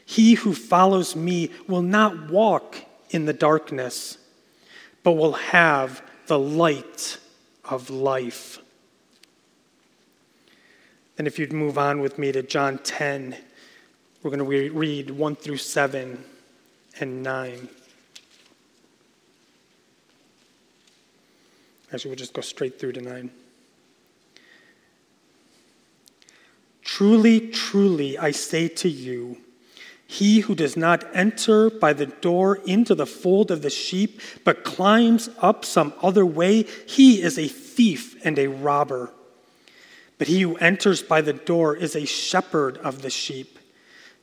He 0.05 0.36
who 0.36 0.53
follows 0.53 1.17
me 1.17 1.51
will 1.67 1.81
not 1.81 2.29
walk 2.29 2.77
in 3.10 3.25
the 3.25 3.34
darkness, 3.34 4.17
but 5.03 5.13
will 5.13 5.34
have 5.34 6.01
the 6.27 6.39
light 6.39 7.17
of 7.65 7.89
life. 7.89 8.60
And 11.22 11.28
if 11.28 11.38
you'd 11.38 11.54
move 11.54 11.78
on 11.78 12.01
with 12.01 12.18
me 12.18 12.32
to 12.32 12.42
John 12.42 12.80
10, 12.80 13.36
we're 14.24 14.32
going 14.32 14.40
to 14.40 14.72
read 14.72 15.12
1 15.12 15.36
through 15.36 15.58
7 15.58 16.24
and 17.00 17.22
9. 17.22 17.70
Actually, 21.94 22.10
we'll 22.10 22.16
just 22.16 22.34
go 22.34 22.42
straight 22.42 22.80
through 22.80 22.94
to 22.94 23.01
9. 23.01 23.30
Truly, 26.82 27.50
truly, 27.50 28.18
I 28.18 28.32
say 28.32 28.68
to 28.70 28.90
you, 28.90 29.38
he 30.08 30.40
who 30.40 30.56
does 30.56 30.75
not 30.75 31.04
enter 31.16 31.70
by 31.70 31.94
the 31.94 32.08
door 32.08 32.56
into 32.66 32.96
the 32.96 33.06
fold 33.06 33.51
of 33.51 33.62
the 33.62 33.70
sheep, 33.70 34.22
but 34.44 34.63
climbs 34.63 35.30
up 35.40 35.66
some 35.66 35.94
other 36.01 36.25
way, 36.25 36.63
he 36.63 37.22
is 37.22 37.38
a 37.38 37.48
thief 37.48 38.16
and 38.25 38.40
a 38.40 38.48
robber. 38.48 39.12
But 40.22 40.28
he 40.28 40.42
who 40.42 40.56
enters 40.58 41.01
by 41.01 41.22
the 41.22 41.34
door 41.34 41.75
is 41.75 41.96
a 41.96 42.06
shepherd 42.06 42.78
of 42.78 43.01
the 43.01 43.10
sheep. 43.10 43.58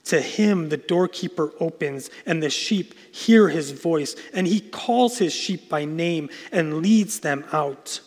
To 0.04 0.20
him 0.20 0.68
the 0.68 0.76
doorkeeper 0.76 1.50
opens, 1.58 2.08
and 2.24 2.40
the 2.40 2.50
sheep 2.50 2.94
hear 3.10 3.48
his 3.48 3.72
voice, 3.72 4.14
and 4.32 4.46
he 4.46 4.60
calls 4.60 5.18
his 5.18 5.34
sheep 5.34 5.68
by 5.68 5.84
name 5.84 6.30
and 6.52 6.82
leads 6.82 7.18
them 7.18 7.44
out. 7.50 7.98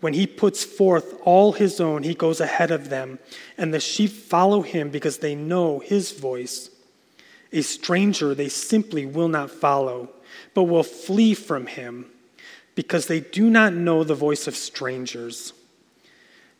When 0.00 0.14
he 0.14 0.26
puts 0.26 0.64
forth 0.64 1.20
all 1.24 1.52
his 1.52 1.78
own, 1.78 2.04
he 2.04 2.14
goes 2.14 2.40
ahead 2.40 2.70
of 2.70 2.88
them, 2.88 3.18
and 3.58 3.74
the 3.74 3.80
sheep 3.80 4.10
follow 4.10 4.62
him 4.62 4.88
because 4.88 5.18
they 5.18 5.34
know 5.34 5.80
his 5.80 6.12
voice. 6.12 6.70
A 7.52 7.60
stranger 7.60 8.34
they 8.34 8.48
simply 8.48 9.04
will 9.04 9.28
not 9.28 9.50
follow, 9.50 10.08
but 10.54 10.62
will 10.62 10.82
flee 10.82 11.34
from 11.34 11.66
him 11.66 12.06
because 12.74 13.08
they 13.08 13.20
do 13.20 13.50
not 13.50 13.74
know 13.74 14.04
the 14.04 14.14
voice 14.14 14.46
of 14.46 14.56
strangers. 14.56 15.52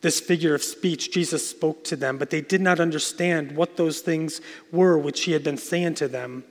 This 0.05 0.21
figure 0.21 0.55
of 0.55 0.63
speech, 0.63 1.11
Jesus 1.11 1.49
spoke 1.49 1.83
to 1.85 1.97
them, 1.97 2.19
but 2.19 2.29
they 2.29 2.43
did 2.43 2.61
not 2.61 2.79
understand 2.79 3.57
what 3.57 3.79
those 3.79 4.03
things 4.03 4.43
were 4.71 4.99
which 4.99 5.23
he 5.23 5.33
had 5.33 5.43
been 5.43 5.57
saying 5.57 5.95
to 5.95 6.09
them. 6.09 6.45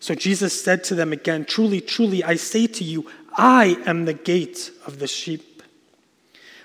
So 0.00 0.14
Jesus 0.14 0.64
said 0.64 0.84
to 0.84 0.94
them 0.94 1.12
again, 1.12 1.44
Truly, 1.44 1.82
truly, 1.82 2.24
I 2.24 2.36
say 2.36 2.66
to 2.66 2.84
you, 2.84 3.06
I 3.36 3.76
am 3.84 4.06
the 4.06 4.14
gate 4.14 4.70
of 4.86 5.00
the 5.00 5.06
sheep. 5.06 5.62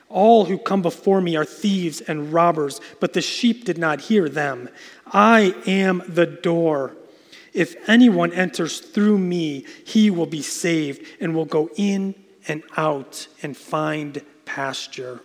All 0.08 0.46
who 0.46 0.58
come 0.58 0.82
before 0.82 1.20
me 1.20 1.36
are 1.36 1.44
thieves 1.44 2.00
and 2.00 2.32
robbers, 2.32 2.80
but 3.02 3.12
the 3.12 3.22
sheep 3.22 3.66
did 3.66 3.78
not 3.78 4.00
hear 4.00 4.30
them. 4.30 4.70
I 5.06 5.54
am 5.68 6.04
the 6.08 6.26
door. 6.26 6.96
If 7.52 7.76
anyone 7.90 8.32
enters 8.32 8.80
through 8.80 9.18
me, 9.18 9.66
he 9.86 10.10
will 10.10 10.26
be 10.26 10.42
saved 10.42 11.06
and 11.20 11.36
will 11.36 11.44
go 11.44 11.70
in 11.76 12.16
and 12.48 12.64
out 12.78 13.28
and 13.42 13.58
find 13.58 14.22
pasture. 14.46 15.20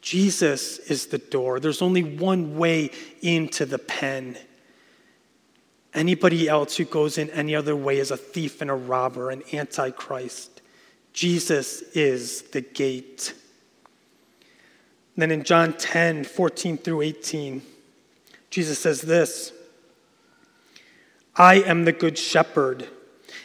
Jesus 0.00 0.78
is 0.78 1.06
the 1.06 1.18
door. 1.18 1.60
There's 1.60 1.82
only 1.82 2.02
one 2.02 2.56
way 2.56 2.90
into 3.20 3.66
the 3.66 3.78
pen. 3.78 4.38
Anybody 5.92 6.48
else 6.48 6.76
who 6.76 6.84
goes 6.84 7.18
in 7.18 7.30
any 7.30 7.54
other 7.54 7.76
way 7.76 7.98
is 7.98 8.10
a 8.10 8.16
thief 8.16 8.60
and 8.60 8.70
a 8.70 8.74
robber, 8.74 9.30
an 9.30 9.42
antichrist. 9.52 10.62
Jesus 11.12 11.82
is 11.94 12.42
the 12.42 12.60
gate. 12.60 13.34
Then 15.16 15.30
in 15.30 15.42
John 15.42 15.74
10, 15.74 16.24
14 16.24 16.78
through 16.78 17.02
18, 17.02 17.62
Jesus 18.48 18.78
says 18.78 19.02
this 19.02 19.52
I 21.36 21.56
am 21.56 21.84
the 21.84 21.92
good 21.92 22.16
shepherd, 22.16 22.88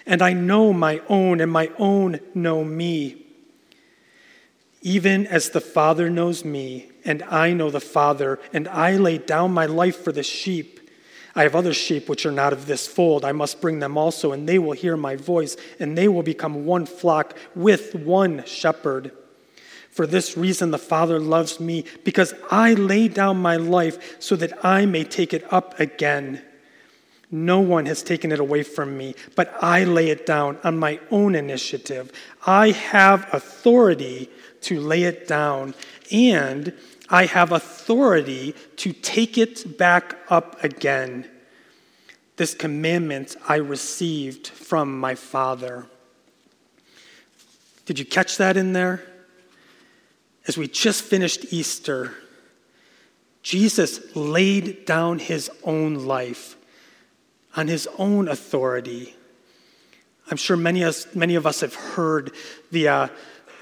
and 0.05 0.21
I 0.21 0.33
know 0.33 0.71
my 0.71 1.01
own, 1.09 1.41
and 1.41 1.51
my 1.51 1.71
own 1.77 2.19
know 2.33 2.63
me 2.63 3.24
even 4.85 5.25
as 5.25 5.49
the 5.49 5.59
Father 5.59 6.11
knows 6.11 6.45
me, 6.45 6.87
and 7.03 7.23
I 7.23 7.53
know 7.53 7.71
the 7.71 7.79
Father, 7.79 8.39
and 8.53 8.67
I 8.67 8.97
lay 8.97 9.17
down 9.17 9.51
my 9.51 9.65
life 9.65 10.03
for 10.03 10.11
the 10.11 10.21
sheep. 10.21 10.79
I 11.33 11.41
have 11.41 11.55
other 11.55 11.73
sheep 11.73 12.07
which 12.07 12.23
are 12.23 12.31
not 12.31 12.53
of 12.53 12.67
this 12.67 12.85
fold. 12.85 13.25
I 13.25 13.31
must 13.31 13.61
bring 13.61 13.79
them 13.79 13.97
also, 13.97 14.31
and 14.31 14.47
they 14.47 14.59
will 14.59 14.73
hear 14.73 14.95
my 14.95 15.15
voice, 15.15 15.57
and 15.79 15.97
they 15.97 16.07
will 16.07 16.21
become 16.21 16.67
one 16.67 16.85
flock 16.85 17.35
with 17.55 17.95
one 17.95 18.45
shepherd. 18.45 19.11
For 19.89 20.05
this 20.05 20.37
reason, 20.37 20.69
the 20.69 20.77
Father 20.77 21.19
loves 21.19 21.59
me, 21.59 21.85
because 22.03 22.35
I 22.51 22.75
lay 22.75 23.07
down 23.07 23.37
my 23.37 23.55
life 23.55 24.21
so 24.21 24.35
that 24.35 24.63
I 24.63 24.85
may 24.85 25.03
take 25.03 25.33
it 25.33 25.51
up 25.51 25.79
again. 25.79 26.43
No 27.31 27.59
one 27.59 27.87
has 27.87 28.03
taken 28.03 28.31
it 28.31 28.39
away 28.39 28.61
from 28.61 28.95
me, 28.95 29.15
but 29.35 29.51
I 29.63 29.83
lay 29.83 30.11
it 30.11 30.27
down 30.27 30.59
on 30.63 30.77
my 30.77 30.99
own 31.09 31.33
initiative. 31.33 32.11
I 32.45 32.69
have 32.69 33.27
authority 33.33 34.29
to 34.65 34.79
lay 34.79 35.03
it 35.03 35.27
down, 35.27 35.73
and 36.11 36.73
I 37.09 37.25
have 37.25 37.51
authority 37.51 38.55
to 38.77 38.93
take 38.93 39.37
it 39.37 39.77
back 39.77 40.17
up 40.29 40.63
again. 40.63 41.29
This 42.37 42.53
commandment 42.53 43.35
I 43.47 43.55
received 43.55 44.47
from 44.47 44.99
my 44.99 45.15
Father. 45.15 45.85
Did 47.85 47.99
you 47.99 48.05
catch 48.05 48.37
that 48.37 48.57
in 48.57 48.73
there? 48.73 49.03
As 50.47 50.57
we 50.57 50.67
just 50.67 51.03
finished 51.03 51.53
Easter, 51.53 52.13
Jesus 53.41 54.15
laid 54.15 54.85
down 54.85 55.19
his 55.19 55.49
own 55.63 56.05
life 56.05 56.55
on 57.55 57.67
his 57.67 57.87
own 57.97 58.27
authority. 58.27 59.15
I'm 60.29 60.37
sure 60.37 60.57
many 60.57 60.81
of 60.81 60.89
us, 60.89 61.15
many 61.15 61.35
of 61.35 61.45
us 61.45 61.61
have 61.61 61.75
heard 61.75 62.31
the, 62.71 62.87
uh, 62.87 63.07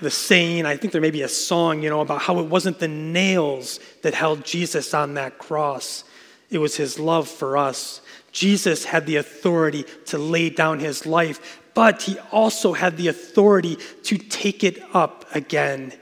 the 0.03 0.11
saying, 0.11 0.65
I 0.65 0.77
think 0.77 0.93
there 0.93 1.01
may 1.01 1.11
be 1.11 1.23
a 1.23 1.27
song, 1.27 1.81
you 1.81 1.89
know, 1.89 2.01
about 2.01 2.21
how 2.21 2.39
it 2.39 2.47
wasn't 2.47 2.79
the 2.79 2.87
nails 2.87 3.79
that 4.01 4.13
held 4.13 4.45
Jesus 4.45 4.93
on 4.93 5.15
that 5.15 5.37
cross, 5.37 6.03
it 6.49 6.59
was 6.59 6.75
his 6.75 6.99
love 6.99 7.27
for 7.27 7.57
us. 7.57 8.01
Jesus 8.31 8.85
had 8.85 9.05
the 9.05 9.15
authority 9.15 9.85
to 10.07 10.17
lay 10.17 10.49
down 10.49 10.79
his 10.79 11.05
life, 11.05 11.61
but 11.73 12.03
he 12.03 12.19
also 12.31 12.73
had 12.73 12.97
the 12.97 13.07
authority 13.07 13.77
to 14.03 14.17
take 14.17 14.63
it 14.63 14.83
up 14.93 15.25
again, 15.33 15.93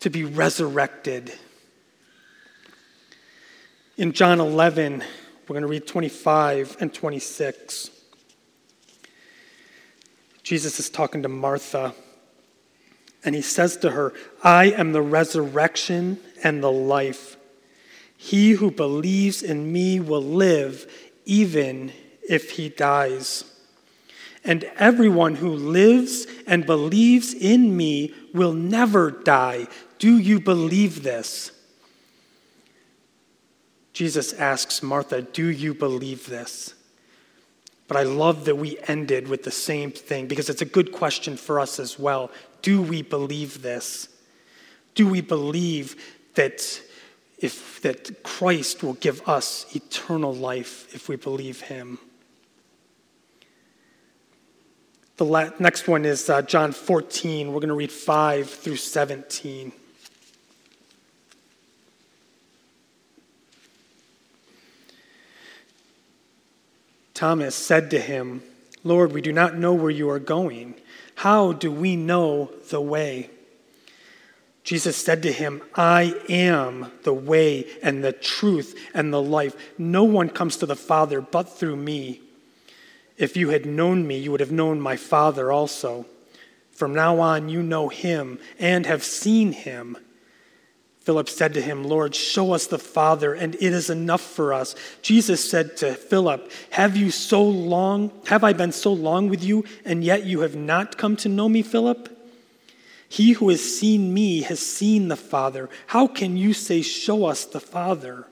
to 0.00 0.10
be 0.10 0.24
resurrected. 0.24 1.32
In 3.96 4.12
John 4.12 4.40
11, 4.40 5.02
we're 5.46 5.54
going 5.54 5.62
to 5.62 5.68
read 5.68 5.86
25 5.86 6.78
and 6.80 6.92
26. 6.92 7.90
Jesus 10.42 10.78
is 10.80 10.90
talking 10.90 11.22
to 11.22 11.28
Martha. 11.28 11.94
And 13.24 13.34
he 13.34 13.42
says 13.42 13.76
to 13.78 13.90
her, 13.90 14.12
I 14.42 14.66
am 14.66 14.92
the 14.92 15.02
resurrection 15.02 16.20
and 16.42 16.62
the 16.62 16.70
life. 16.70 17.36
He 18.16 18.52
who 18.52 18.70
believes 18.70 19.42
in 19.42 19.72
me 19.72 20.00
will 20.00 20.22
live 20.22 20.90
even 21.24 21.92
if 22.28 22.52
he 22.52 22.68
dies. 22.68 23.44
And 24.44 24.64
everyone 24.76 25.36
who 25.36 25.50
lives 25.50 26.26
and 26.46 26.66
believes 26.66 27.32
in 27.32 27.76
me 27.76 28.12
will 28.34 28.52
never 28.52 29.10
die. 29.10 29.68
Do 29.98 30.18
you 30.18 30.38
believe 30.38 31.02
this? 31.02 31.50
Jesus 33.94 34.32
asks 34.34 34.82
Martha, 34.82 35.22
Do 35.22 35.46
you 35.46 35.72
believe 35.72 36.26
this? 36.26 36.74
But 37.86 37.96
I 37.98 38.02
love 38.02 38.44
that 38.46 38.56
we 38.56 38.78
ended 38.88 39.28
with 39.28 39.44
the 39.44 39.50
same 39.50 39.92
thing 39.92 40.26
because 40.26 40.48
it's 40.48 40.62
a 40.62 40.66
good 40.66 40.92
question 40.92 41.36
for 41.36 41.60
us 41.60 41.78
as 41.78 41.98
well. 41.98 42.30
Do 42.64 42.80
we 42.80 43.02
believe 43.02 43.60
this? 43.60 44.08
Do 44.94 45.06
we 45.06 45.20
believe 45.20 45.96
that 46.34 46.80
if 47.36 47.82
that 47.82 48.22
Christ 48.22 48.82
will 48.82 48.94
give 48.94 49.20
us 49.28 49.66
eternal 49.76 50.32
life 50.32 50.92
if 50.94 51.06
we 51.06 51.16
believe 51.16 51.60
him? 51.60 51.98
The 55.18 55.26
la- 55.26 55.50
next 55.58 55.88
one 55.88 56.06
is 56.06 56.30
uh, 56.30 56.40
John 56.40 56.72
14. 56.72 57.48
We're 57.48 57.60
going 57.60 57.68
to 57.68 57.74
read 57.74 57.92
5 57.92 58.48
through 58.48 58.76
17. 58.76 59.70
Thomas 67.12 67.54
said 67.54 67.90
to 67.90 68.00
him, 68.00 68.42
Lord, 68.84 69.12
we 69.12 69.20
do 69.20 69.32
not 69.32 69.54
know 69.54 69.74
where 69.74 69.90
you 69.90 70.08
are 70.08 70.18
going. 70.18 70.76
How 71.16 71.52
do 71.52 71.70
we 71.70 71.96
know 71.96 72.50
the 72.70 72.80
way? 72.80 73.30
Jesus 74.64 74.96
said 74.96 75.22
to 75.22 75.32
him, 75.32 75.60
I 75.74 76.14
am 76.28 76.90
the 77.02 77.12
way 77.12 77.66
and 77.82 78.02
the 78.02 78.12
truth 78.12 78.78
and 78.94 79.12
the 79.12 79.20
life. 79.22 79.54
No 79.76 80.04
one 80.04 80.30
comes 80.30 80.56
to 80.56 80.66
the 80.66 80.74
Father 80.74 81.20
but 81.20 81.44
through 81.44 81.76
me. 81.76 82.22
If 83.18 83.36
you 83.36 83.50
had 83.50 83.66
known 83.66 84.06
me, 84.06 84.18
you 84.18 84.30
would 84.30 84.40
have 84.40 84.50
known 84.50 84.80
my 84.80 84.96
Father 84.96 85.52
also. 85.52 86.06
From 86.72 86.94
now 86.94 87.20
on, 87.20 87.48
you 87.48 87.62
know 87.62 87.88
him 87.88 88.38
and 88.58 88.86
have 88.86 89.04
seen 89.04 89.52
him. 89.52 89.98
Philip 91.04 91.28
said 91.28 91.52
to 91.54 91.60
him, 91.60 91.84
Lord, 91.84 92.14
show 92.14 92.52
us 92.52 92.66
the 92.66 92.78
Father, 92.78 93.34
and 93.34 93.54
it 93.56 93.62
is 93.62 93.90
enough 93.90 94.22
for 94.22 94.54
us. 94.54 94.74
Jesus 95.02 95.48
said 95.48 95.76
to 95.78 95.94
Philip, 95.94 96.50
Have 96.70 96.96
you 96.96 97.10
so 97.10 97.42
long, 97.42 98.10
have 98.26 98.42
I 98.42 98.54
been 98.54 98.72
so 98.72 98.90
long 98.92 99.28
with 99.28 99.44
you, 99.44 99.64
and 99.84 100.02
yet 100.02 100.24
you 100.24 100.40
have 100.40 100.56
not 100.56 100.96
come 100.96 101.14
to 101.16 101.28
know 101.28 101.46
me, 101.46 101.60
Philip? 101.60 102.10
He 103.06 103.32
who 103.32 103.50
has 103.50 103.60
seen 103.62 104.14
me 104.14 104.42
has 104.42 104.60
seen 104.60 105.08
the 105.08 105.16
Father. 105.16 105.68
How 105.88 106.06
can 106.06 106.38
you 106.38 106.54
say, 106.54 106.80
Show 106.80 107.26
us 107.26 107.44
the 107.44 107.60
Father? 107.60 108.26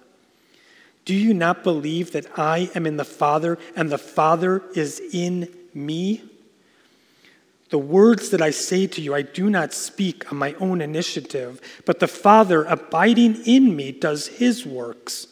Do 1.04 1.14
you 1.14 1.34
not 1.34 1.62
believe 1.62 2.12
that 2.12 2.38
I 2.38 2.70
am 2.74 2.86
in 2.86 2.96
the 2.96 3.04
Father, 3.04 3.58
and 3.76 3.90
the 3.90 3.98
Father 3.98 4.62
is 4.74 4.98
in 5.12 5.52
me? 5.74 6.22
The 7.72 7.78
words 7.78 8.28
that 8.28 8.42
I 8.42 8.50
say 8.50 8.86
to 8.86 9.00
you, 9.00 9.14
I 9.14 9.22
do 9.22 9.48
not 9.48 9.72
speak 9.72 10.30
on 10.30 10.36
my 10.36 10.52
own 10.60 10.82
initiative, 10.82 11.58
but 11.86 12.00
the 12.00 12.06
Father 12.06 12.64
abiding 12.64 13.36
in 13.46 13.74
me 13.74 13.92
does 13.92 14.26
his 14.26 14.66
works. 14.66 15.26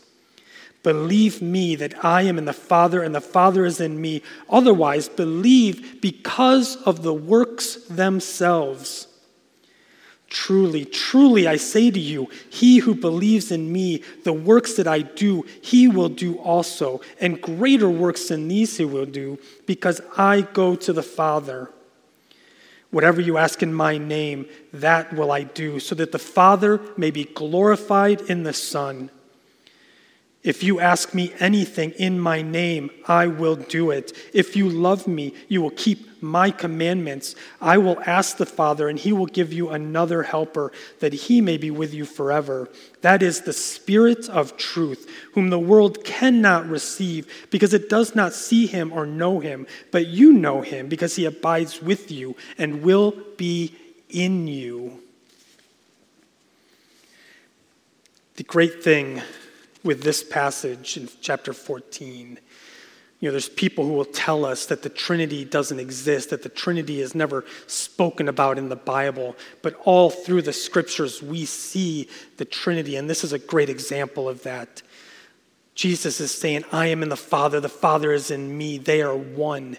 Believe 0.83 1.43
me 1.43 1.77
that 1.77 2.03
I 2.03 2.23
am 2.23 2.39
in 2.39 2.47
the 2.47 2.55
Father 2.55 3.03
and 3.03 3.15
the 3.15 3.21
Father 3.21 3.67
is 3.67 3.79
in 3.79 4.01
me. 4.01 4.23
Otherwise, 4.49 5.07
believe 5.07 6.01
because 6.01 6.77
of 6.77 7.03
the 7.03 7.13
works 7.13 7.75
themselves. 7.91 9.07
Truly, 10.31 10.87
truly, 10.87 11.47
I 11.47 11.57
say 11.57 11.91
to 11.91 12.01
you, 12.01 12.31
he 12.49 12.79
who 12.79 12.95
believes 12.95 13.53
in 13.53 13.71
me, 13.71 14.03
the 14.25 14.33
works 14.33 14.77
that 14.77 14.89
I 14.89 15.03
do, 15.03 15.45
he 15.61 15.89
will 15.89 16.09
do 16.09 16.39
also, 16.39 17.03
and 17.21 17.43
greater 17.43 17.91
works 17.91 18.29
than 18.29 18.49
these 18.49 18.79
he 18.79 18.87
will 18.87 19.05
do, 19.05 19.39
because 19.67 20.01
I 20.17 20.41
go 20.41 20.75
to 20.77 20.95
the 20.95 21.03
Father. 21.03 21.71
Whatever 22.91 23.21
you 23.21 23.39
ask 23.39 23.63
in 23.63 23.73
my 23.73 23.99
name, 23.99 24.47
that 24.73 25.13
will 25.13 25.31
I 25.31 25.45
do, 25.45 25.79
so 25.79 25.95
that 25.95 26.13
the 26.13 26.19
Father 26.19 26.81
may 26.97 27.11
be 27.11 27.25
glorified 27.25 28.23
in 28.23 28.43
the 28.43 28.53
Son. 28.53 29.11
If 30.43 30.63
you 30.63 30.81
ask 30.81 31.15
me 31.15 31.33
anything 31.39 31.93
in 31.93 32.19
my 32.19 32.43
name, 32.43 32.91
I 33.07 33.27
will 33.27 33.57
do 33.57 33.91
it. 33.91 34.13
If 34.33 34.57
you 34.57 34.69
love 34.69 35.07
me, 35.07 35.35
you 35.49 35.63
will 35.63 35.71
keep 35.71 36.10
my 36.23 36.51
commandments. 36.51 37.35
I 37.61 37.79
will 37.79 38.01
ask 38.07 38.37
the 38.37 38.47
Father, 38.47 38.89
and 38.89 38.99
he 38.99 39.13
will 39.13 39.27
give 39.27 39.53
you 39.53 39.71
another 39.71 40.23
helper, 40.23 40.73
that 41.01 41.13
he 41.13 41.41
may 41.41 41.57
be 41.57 41.71
with 41.71 41.95
you 41.95 42.05
forever. 42.05 42.69
That 43.03 43.23
is 43.23 43.43
the 43.43 43.53
Spirit 43.53 44.29
of 44.29 44.57
truth, 44.57 45.11
whom 45.35 45.51
the 45.51 45.59
world 45.59 46.05
cannot 46.05 46.69
receive, 46.69 47.49
because 47.51 47.75
it 47.75 47.89
does 47.89 48.15
not 48.15 48.33
see 48.33 48.67
him 48.67 48.93
or 48.93 49.07
know 49.07 49.41
him. 49.41 49.67
But 49.91 50.07
you 50.07 50.33
know 50.33 50.61
him, 50.63 50.89
because 50.89 51.17
he 51.17 51.25
abides 51.25 51.83
with 51.83 52.11
you 52.11 52.37
and 52.59 52.83
will 52.83 53.15
be 53.37 53.75
in 54.09 54.47
you. 54.49 55.01
The 58.37 58.45
great 58.45 58.83
thing 58.83 59.23
with 59.83 60.03
this 60.03 60.23
passage 60.23 60.97
in 60.97 61.09
chapter 61.21 61.53
14. 61.53 62.39
You 63.21 63.29
know, 63.29 63.33
there's 63.33 63.51
people 63.51 63.85
who 63.85 63.93
will 63.93 64.07
tell 64.07 64.47
us 64.47 64.65
that 64.67 64.83
the 64.83 64.89
Trinity 64.89 65.45
doesn't 65.45 65.79
exist, 65.79 66.31
that 66.31 66.43
the 66.43 66.49
Trinity 66.49 67.03
is 67.03 67.15
never 67.15 67.45
spoken 67.67 68.29
about 68.29 68.57
in 68.57 68.71
the 68.71 68.77
Bible, 68.77 69.37
but 69.61 69.79
all 69.85 70.09
through 70.09 70.43
the 70.43 70.55
scriptures 70.55 71.23
we 71.23 71.45
see 71.45 72.09
the 72.39 72.47
Trinity, 72.47 72.97
and 72.97 73.11
this 73.11 73.23
is 73.23 73.35
a 73.35 73.39
great 73.39 73.69
example 73.69 74.27
of 74.27 74.43
that. 74.45 74.83
Jesus 75.75 76.19
is 76.21 76.31
saying, 76.31 76.65
I 76.73 76.87
am 76.87 77.03
in 77.03 77.11
the 77.11 77.17
Father, 77.17 77.61
the 77.61 77.69
Father 77.69 78.13
is 78.13 78.31
in 78.31 78.57
me, 78.57 78.79
they 78.79 79.03
are 79.03 79.17
one. 79.17 79.77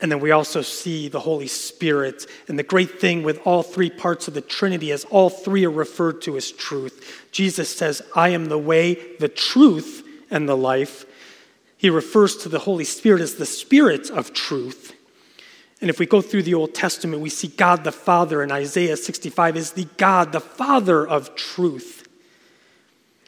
And 0.00 0.12
then 0.12 0.20
we 0.20 0.30
also 0.30 0.62
see 0.62 1.08
the 1.08 1.18
Holy 1.18 1.48
Spirit. 1.48 2.24
And 2.46 2.56
the 2.56 2.62
great 2.62 3.00
thing 3.00 3.24
with 3.24 3.44
all 3.44 3.64
three 3.64 3.90
parts 3.90 4.28
of 4.28 4.34
the 4.34 4.40
Trinity 4.40 4.92
is 4.92 5.04
all 5.06 5.28
three 5.28 5.66
are 5.66 5.70
referred 5.70 6.22
to 6.22 6.36
as 6.36 6.52
truth. 6.52 7.26
Jesus 7.32 7.76
says, 7.76 8.00
I 8.14 8.28
am 8.28 8.44
the 8.44 8.58
way, 8.58 9.16
the 9.18 9.28
truth, 9.28 10.04
and 10.30 10.48
the 10.48 10.56
life. 10.56 11.04
He 11.78 11.90
refers 11.90 12.36
to 12.38 12.48
the 12.48 12.58
Holy 12.58 12.84
Spirit 12.84 13.22
as 13.22 13.36
the 13.36 13.46
Spirit 13.46 14.10
of 14.10 14.34
truth. 14.34 14.94
And 15.80 15.88
if 15.88 16.00
we 16.00 16.06
go 16.06 16.20
through 16.20 16.42
the 16.42 16.54
Old 16.54 16.74
Testament, 16.74 17.22
we 17.22 17.30
see 17.30 17.48
God 17.48 17.84
the 17.84 17.92
Father 17.92 18.42
in 18.42 18.50
Isaiah 18.50 18.96
65 18.96 19.56
is 19.56 19.72
the 19.72 19.86
God, 19.96 20.32
the 20.32 20.40
Father 20.40 21.06
of 21.06 21.36
truth. 21.36 22.08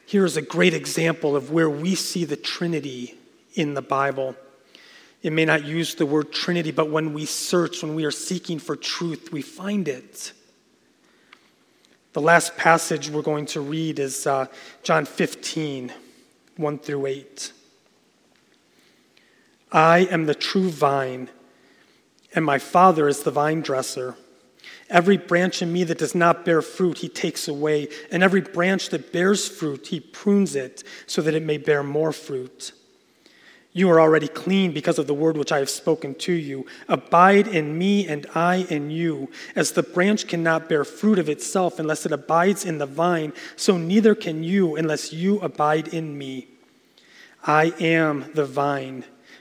Here 0.04 0.24
is 0.24 0.36
a 0.36 0.42
great 0.42 0.74
example 0.74 1.36
of 1.36 1.52
where 1.52 1.70
we 1.70 1.94
see 1.94 2.24
the 2.24 2.36
Trinity 2.36 3.16
in 3.54 3.74
the 3.74 3.82
Bible. 3.82 4.34
It 5.22 5.32
may 5.32 5.44
not 5.44 5.64
use 5.64 5.94
the 5.94 6.06
word 6.06 6.32
Trinity, 6.32 6.72
but 6.72 6.90
when 6.90 7.12
we 7.12 7.26
search, 7.26 7.82
when 7.82 7.94
we 7.94 8.04
are 8.04 8.10
seeking 8.10 8.58
for 8.58 8.74
truth, 8.74 9.30
we 9.30 9.42
find 9.42 9.86
it. 9.86 10.32
The 12.14 12.20
last 12.20 12.56
passage 12.56 13.08
we're 13.08 13.22
going 13.22 13.46
to 13.46 13.60
read 13.60 14.00
is 14.00 14.26
uh, 14.26 14.46
John 14.82 15.04
15, 15.04 15.92
1 16.56 16.78
through 16.80 17.06
8. 17.06 17.52
I 19.72 20.00
am 20.00 20.26
the 20.26 20.34
true 20.34 20.70
vine, 20.70 21.30
and 22.34 22.44
my 22.44 22.58
Father 22.58 23.08
is 23.08 23.22
the 23.22 23.30
vine 23.30 23.60
dresser. 23.60 24.16
Every 24.88 25.16
branch 25.16 25.62
in 25.62 25.72
me 25.72 25.84
that 25.84 25.98
does 25.98 26.14
not 26.14 26.44
bear 26.44 26.62
fruit, 26.62 26.98
he 26.98 27.08
takes 27.08 27.46
away, 27.46 27.88
and 28.10 28.22
every 28.22 28.40
branch 28.40 28.88
that 28.88 29.12
bears 29.12 29.48
fruit, 29.48 29.86
he 29.86 30.00
prunes 30.00 30.56
it 30.56 30.82
so 31.06 31.22
that 31.22 31.34
it 31.34 31.44
may 31.44 31.58
bear 31.58 31.84
more 31.84 32.12
fruit. 32.12 32.72
You 33.72 33.88
are 33.90 34.00
already 34.00 34.26
clean 34.26 34.72
because 34.72 34.98
of 34.98 35.06
the 35.06 35.14
word 35.14 35.36
which 35.36 35.52
I 35.52 35.58
have 35.58 35.70
spoken 35.70 36.16
to 36.16 36.32
you. 36.32 36.66
Abide 36.88 37.46
in 37.46 37.78
me, 37.78 38.08
and 38.08 38.26
I 38.34 38.66
in 38.68 38.90
you. 38.90 39.30
As 39.54 39.70
the 39.70 39.84
branch 39.84 40.26
cannot 40.26 40.68
bear 40.68 40.84
fruit 40.84 41.20
of 41.20 41.28
itself 41.28 41.78
unless 41.78 42.04
it 42.04 42.10
abides 42.10 42.64
in 42.64 42.78
the 42.78 42.86
vine, 42.86 43.32
so 43.54 43.76
neither 43.76 44.16
can 44.16 44.42
you 44.42 44.74
unless 44.74 45.12
you 45.12 45.38
abide 45.38 45.86
in 45.94 46.18
me. 46.18 46.48
I 47.44 47.72
am 47.78 48.32
the 48.34 48.44
vine. 48.44 49.04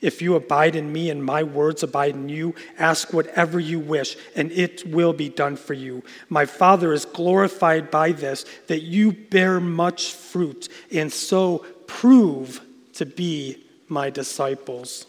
If 0.00 0.20
you 0.20 0.34
abide 0.34 0.76
in 0.76 0.92
me 0.92 1.10
and 1.10 1.24
my 1.24 1.42
words 1.42 1.82
abide 1.82 2.14
in 2.14 2.28
you, 2.28 2.54
ask 2.78 3.12
whatever 3.12 3.58
you 3.58 3.78
wish, 3.78 4.16
and 4.34 4.52
it 4.52 4.86
will 4.86 5.12
be 5.12 5.28
done 5.28 5.56
for 5.56 5.74
you. 5.74 6.02
My 6.28 6.44
Father 6.44 6.92
is 6.92 7.04
glorified 7.04 7.90
by 7.90 8.12
this, 8.12 8.44
that 8.66 8.82
you 8.82 9.12
bear 9.12 9.60
much 9.60 10.12
fruit, 10.12 10.68
and 10.92 11.12
so 11.12 11.64
prove 11.86 12.60
to 12.94 13.06
be 13.06 13.64
my 13.88 14.10
disciples. 14.10 15.06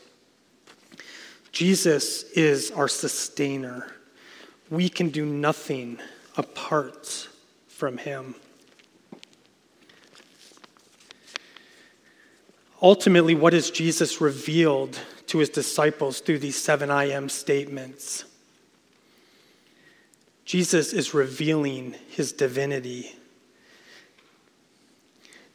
Jesus 1.51 2.23
is 2.31 2.71
our 2.71 2.87
sustainer 2.87 3.91
we 4.69 4.89
can 4.89 5.09
do 5.09 5.25
nothing 5.25 5.99
apart 6.35 7.29
from 7.67 7.97
Him. 7.97 8.35
Ultimately, 12.81 13.33
what 13.33 13.53
has 13.53 13.71
Jesus 13.71 14.21
revealed 14.21 14.99
to 15.27 15.39
his 15.39 15.49
disciples 15.49 16.19
through 16.19 16.39
these 16.39 16.55
seven 16.55 16.91
I 16.91 17.05
am 17.09 17.27
statements? 17.27 18.25
Jesus 20.45 20.93
is 20.93 21.13
revealing 21.13 21.95
his 22.09 22.31
divinity. 22.31 23.15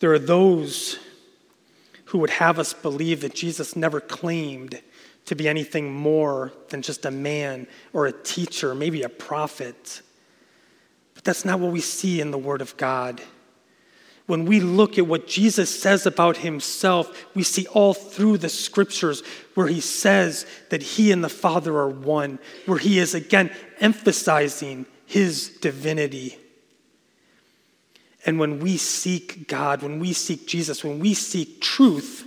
There 0.01 0.13
are 0.13 0.19
those 0.19 0.99
who 2.07 2.19
would 2.19 2.31
have 2.31 2.59
us 2.59 2.75
believe 2.75 3.21
that 3.21 3.35
Jesus 3.35 3.77
never 3.77 4.01
claimed 4.01 4.83
to 5.27 5.35
be 5.37 5.49
anything 5.49 5.95
more 5.95 6.53
than 6.71 6.83
just 6.83 7.07
a 7.07 7.11
man 7.11 7.69
or 7.93 8.07
a 8.07 8.13
teacher, 8.13 8.75
maybe 8.75 9.03
a 9.03 9.09
prophet. 9.09 10.03
But 11.15 11.25
that's 11.25 11.45
not 11.45 11.61
what 11.61 11.73
we 11.73 11.81
see 11.81 12.21
in 12.21 12.33
the 12.33 12.39
Word 12.39 12.61
of 12.61 12.77
God. 12.77 13.23
When 14.33 14.47
we 14.47 14.61
look 14.61 14.97
at 14.97 15.07
what 15.07 15.27
Jesus 15.27 15.69
says 15.79 16.07
about 16.07 16.39
himself, 16.39 17.27
we 17.35 17.43
see 17.43 17.67
all 17.67 17.93
through 17.93 18.39
the 18.39 18.49
scriptures 18.49 19.23
where 19.53 19.67
he 19.67 19.83
says 19.83 20.47
that 20.71 20.83
he 20.83 21.13
and 21.13 21.23
the 21.23 21.29
Father 21.29 21.77
are 21.77 21.91
one, 21.91 22.39
where 22.65 22.79
he 22.79 22.99
is 22.99 23.15
again 23.15 23.55
emphasizing 23.79 24.87
his 25.05 25.51
divinity. 25.61 26.39
And 28.25 28.39
when 28.39 28.61
we 28.61 28.79
seek 28.79 29.49
God, 29.49 29.83
when 29.83 29.99
we 29.99 30.15
seek 30.15 30.47
Jesus, 30.47 30.83
when 30.83 30.99
we 30.99 31.13
seek 31.13 31.61
truth, 31.61 32.27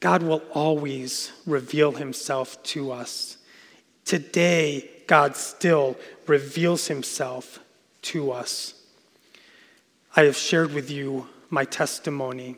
God 0.00 0.22
will 0.22 0.42
always 0.54 1.32
reveal 1.44 1.92
himself 1.92 2.62
to 2.62 2.92
us. 2.92 3.36
Today, 4.06 4.88
God 5.06 5.36
still 5.36 5.98
reveals 6.26 6.86
himself 6.86 7.58
to 8.00 8.32
us. 8.32 8.72
I 10.18 10.22
have 10.22 10.36
shared 10.36 10.72
with 10.72 10.90
you 10.90 11.28
my 11.50 11.66
testimony. 11.66 12.56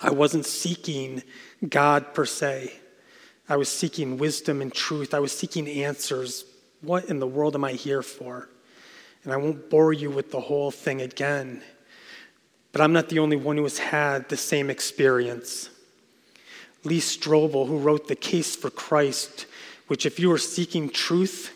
I 0.00 0.10
wasn't 0.10 0.44
seeking 0.44 1.22
God 1.68 2.12
per 2.12 2.26
se. 2.26 2.72
I 3.48 3.56
was 3.56 3.68
seeking 3.68 4.18
wisdom 4.18 4.60
and 4.60 4.72
truth. 4.72 5.14
I 5.14 5.20
was 5.20 5.30
seeking 5.30 5.68
answers. 5.68 6.44
What 6.80 7.04
in 7.04 7.20
the 7.20 7.26
world 7.26 7.54
am 7.54 7.62
I 7.62 7.74
here 7.74 8.02
for? 8.02 8.48
And 9.22 9.32
I 9.32 9.36
won't 9.36 9.70
bore 9.70 9.92
you 9.92 10.10
with 10.10 10.32
the 10.32 10.40
whole 10.40 10.72
thing 10.72 11.02
again. 11.02 11.62
But 12.72 12.80
I'm 12.80 12.92
not 12.92 13.10
the 13.10 13.20
only 13.20 13.36
one 13.36 13.56
who 13.56 13.62
has 13.62 13.78
had 13.78 14.28
the 14.28 14.36
same 14.36 14.68
experience. 14.68 15.70
Lee 16.82 16.98
Strobel, 16.98 17.68
who 17.68 17.78
wrote 17.78 18.08
The 18.08 18.16
Case 18.16 18.56
for 18.56 18.70
Christ, 18.70 19.46
which, 19.86 20.04
if 20.04 20.18
you 20.18 20.32
are 20.32 20.38
seeking 20.38 20.90
truth, 20.90 21.52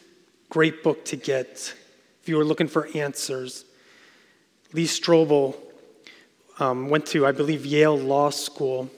great 0.50 0.84
book 0.84 1.04
to 1.06 1.16
get. 1.16 1.74
If 2.22 2.28
you 2.28 2.38
are 2.38 2.44
looking 2.44 2.68
for 2.68 2.88
answers, 2.94 3.64
Lee 4.72 4.86
Strobel 4.86 5.56
um, 6.58 6.88
went 6.88 7.06
to, 7.06 7.26
I 7.26 7.32
believe, 7.32 7.66
Yale 7.66 7.98
Law 7.98 8.30
School, 8.30 8.90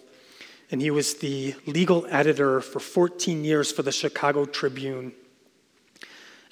and 0.71 0.81
he 0.81 0.91
was 0.91 1.15
the 1.15 1.55
legal 1.67 2.07
editor 2.09 2.61
for 2.61 2.81
14 2.81 3.45
years 3.45 3.73
for 3.73 3.83
the 3.83 3.93
Chicago 3.93 4.45
Tribune. 4.45 5.13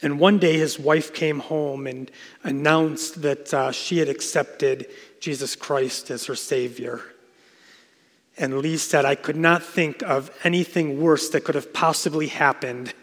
And 0.02 0.18
one 0.18 0.38
day 0.38 0.56
his 0.56 0.78
wife 0.78 1.12
came 1.12 1.40
home 1.40 1.86
and 1.86 2.10
announced 2.42 3.22
that 3.22 3.52
uh, 3.52 3.72
she 3.72 3.98
had 3.98 4.08
accepted 4.08 4.86
Jesus 5.20 5.54
Christ 5.54 6.10
as 6.10 6.24
her 6.26 6.34
Savior. 6.34 7.02
And 8.38 8.58
Lee 8.58 8.78
said, 8.78 9.04
I 9.04 9.16
could 9.16 9.36
not 9.36 9.62
think 9.62 10.02
of 10.02 10.30
anything 10.44 11.00
worse 11.00 11.28
that 11.30 11.44
could 11.44 11.54
have 11.54 11.74
possibly 11.74 12.28
happened 12.28 12.94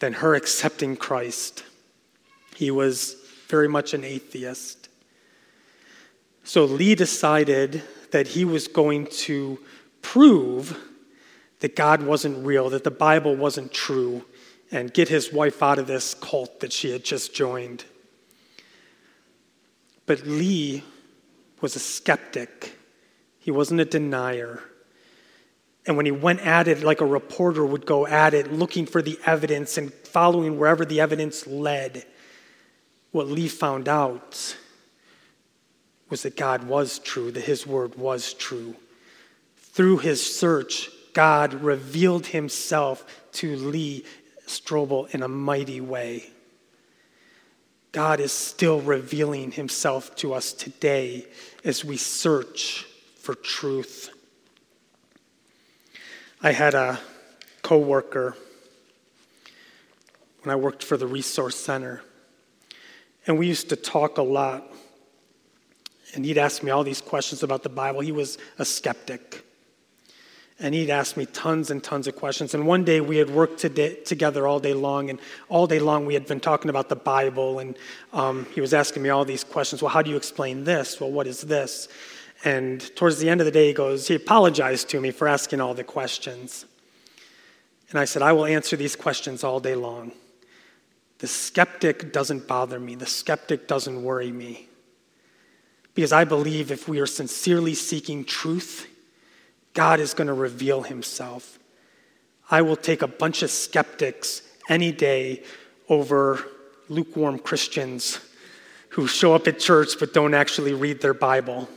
than 0.00 0.14
her 0.14 0.34
accepting 0.34 0.96
Christ. 0.96 1.62
He 2.56 2.72
was 2.72 3.14
very 3.46 3.68
much 3.68 3.94
an 3.94 4.02
atheist. 4.02 4.81
So 6.44 6.64
Lee 6.64 6.94
decided 6.94 7.82
that 8.10 8.28
he 8.28 8.44
was 8.44 8.68
going 8.68 9.06
to 9.06 9.58
prove 10.02 10.78
that 11.60 11.76
God 11.76 12.02
wasn't 12.02 12.44
real, 12.44 12.70
that 12.70 12.84
the 12.84 12.90
Bible 12.90 13.36
wasn't 13.36 13.72
true, 13.72 14.24
and 14.70 14.92
get 14.92 15.08
his 15.08 15.32
wife 15.32 15.62
out 15.62 15.78
of 15.78 15.86
this 15.86 16.14
cult 16.14 16.60
that 16.60 16.72
she 16.72 16.90
had 16.90 17.04
just 17.04 17.34
joined. 17.34 17.84
But 20.06 20.26
Lee 20.26 20.82
was 21.60 21.76
a 21.76 21.78
skeptic, 21.78 22.76
he 23.38 23.50
wasn't 23.50 23.80
a 23.80 23.84
denier. 23.84 24.62
And 25.86 25.96
when 25.96 26.06
he 26.06 26.12
went 26.12 26.40
at 26.40 26.68
it 26.68 26.84
like 26.84 27.00
a 27.00 27.06
reporter 27.06 27.64
would 27.66 27.86
go 27.86 28.06
at 28.06 28.34
it, 28.34 28.52
looking 28.52 28.86
for 28.86 29.02
the 29.02 29.18
evidence 29.26 29.76
and 29.78 29.92
following 29.92 30.58
wherever 30.58 30.84
the 30.84 31.00
evidence 31.00 31.46
led, 31.46 32.04
what 33.10 33.26
Lee 33.26 33.48
found 33.48 33.88
out 33.88 34.56
was 36.12 36.24
that 36.24 36.36
God 36.36 36.64
was 36.64 36.98
true, 36.98 37.30
that 37.30 37.44
his 37.44 37.66
word 37.66 37.94
was 37.94 38.34
true. 38.34 38.76
Through 39.56 39.96
his 39.98 40.22
search, 40.22 40.90
God 41.14 41.54
revealed 41.54 42.26
himself 42.26 43.06
to 43.32 43.56
Lee 43.56 44.04
Strobel 44.46 45.08
in 45.14 45.22
a 45.22 45.28
mighty 45.28 45.80
way. 45.80 46.28
God 47.92 48.20
is 48.20 48.30
still 48.30 48.82
revealing 48.82 49.52
himself 49.52 50.14
to 50.16 50.34
us 50.34 50.52
today 50.52 51.24
as 51.64 51.82
we 51.82 51.96
search 51.96 52.86
for 53.16 53.34
truth. 53.34 54.10
I 56.42 56.52
had 56.52 56.74
a 56.74 57.00
coworker 57.62 58.36
when 60.42 60.52
I 60.52 60.56
worked 60.56 60.84
for 60.84 60.98
the 60.98 61.06
Resource 61.06 61.56
Center, 61.56 62.02
and 63.26 63.38
we 63.38 63.46
used 63.46 63.70
to 63.70 63.76
talk 63.76 64.18
a 64.18 64.22
lot. 64.22 64.71
And 66.14 66.24
he'd 66.24 66.38
ask 66.38 66.62
me 66.62 66.70
all 66.70 66.84
these 66.84 67.00
questions 67.00 67.42
about 67.42 67.62
the 67.62 67.68
Bible. 67.68 68.00
He 68.00 68.12
was 68.12 68.38
a 68.58 68.64
skeptic 68.64 69.44
and 70.62 70.74
he'd 70.74 70.90
ask 70.90 71.16
me 71.16 71.26
tons 71.26 71.72
and 71.72 71.82
tons 71.82 72.06
of 72.06 72.14
questions. 72.14 72.54
And 72.54 72.66
one 72.66 72.84
day 72.84 73.00
we 73.00 73.16
had 73.16 73.28
worked 73.28 73.58
together 73.58 74.46
all 74.46 74.60
day 74.60 74.74
long, 74.74 75.10
and 75.10 75.18
all 75.48 75.66
day 75.66 75.80
long 75.80 76.06
we 76.06 76.14
had 76.14 76.26
been 76.26 76.38
talking 76.38 76.70
about 76.70 76.88
the 76.88 76.96
Bible, 76.96 77.58
and 77.58 77.76
um, 78.12 78.46
he 78.54 78.60
was 78.60 78.72
asking 78.72 79.02
me 79.02 79.08
all 79.08 79.24
these 79.24 79.42
questions. 79.42 79.82
Well, 79.82 79.90
how 79.90 80.02
do 80.02 80.10
you 80.10 80.16
explain 80.16 80.62
this? 80.62 81.00
Well, 81.00 81.10
what 81.10 81.26
is 81.26 81.40
this? 81.42 81.88
And 82.44 82.80
towards 82.96 83.18
the 83.18 83.28
end 83.28 83.40
of 83.40 83.44
the 83.44 83.50
day, 83.50 83.68
he 83.68 83.72
goes, 83.72 84.06
he 84.06 84.14
apologized 84.14 84.88
to 84.90 85.00
me 85.00 85.10
for 85.10 85.26
asking 85.26 85.60
all 85.60 85.74
the 85.74 85.84
questions. 85.84 86.64
And 87.90 87.98
I 87.98 88.04
said, 88.04 88.22
I 88.22 88.32
will 88.32 88.46
answer 88.46 88.76
these 88.76 88.96
questions 88.96 89.44
all 89.44 89.60
day 89.60 89.74
long. 89.74 90.12
The 91.18 91.26
skeptic 91.26 92.12
doesn't 92.12 92.46
bother 92.46 92.78
me, 92.78 92.94
the 92.94 93.06
skeptic 93.06 93.66
doesn't 93.66 94.02
worry 94.02 94.30
me. 94.30 94.68
Because 95.94 96.12
I 96.12 96.24
believe 96.24 96.70
if 96.70 96.88
we 96.88 97.00
are 97.00 97.06
sincerely 97.06 97.74
seeking 97.74 98.24
truth, 98.24 98.86
God 99.74 100.00
is 100.00 100.14
going 100.14 100.26
to 100.26 100.34
reveal 100.34 100.82
himself. 100.82 101.58
I 102.50 102.62
will 102.62 102.76
take 102.76 103.02
a 103.02 103.06
bunch 103.06 103.42
of 103.42 103.50
skeptics 103.50 104.42
any 104.68 104.92
day 104.92 105.42
over 105.88 106.44
lukewarm 106.88 107.38
Christians 107.38 108.20
who 108.90 109.06
show 109.06 109.34
up 109.34 109.46
at 109.46 109.58
church 109.58 109.98
but 109.98 110.12
don't 110.12 110.34
actually 110.34 110.74
read 110.74 111.00
their 111.00 111.14
Bible. 111.14 111.68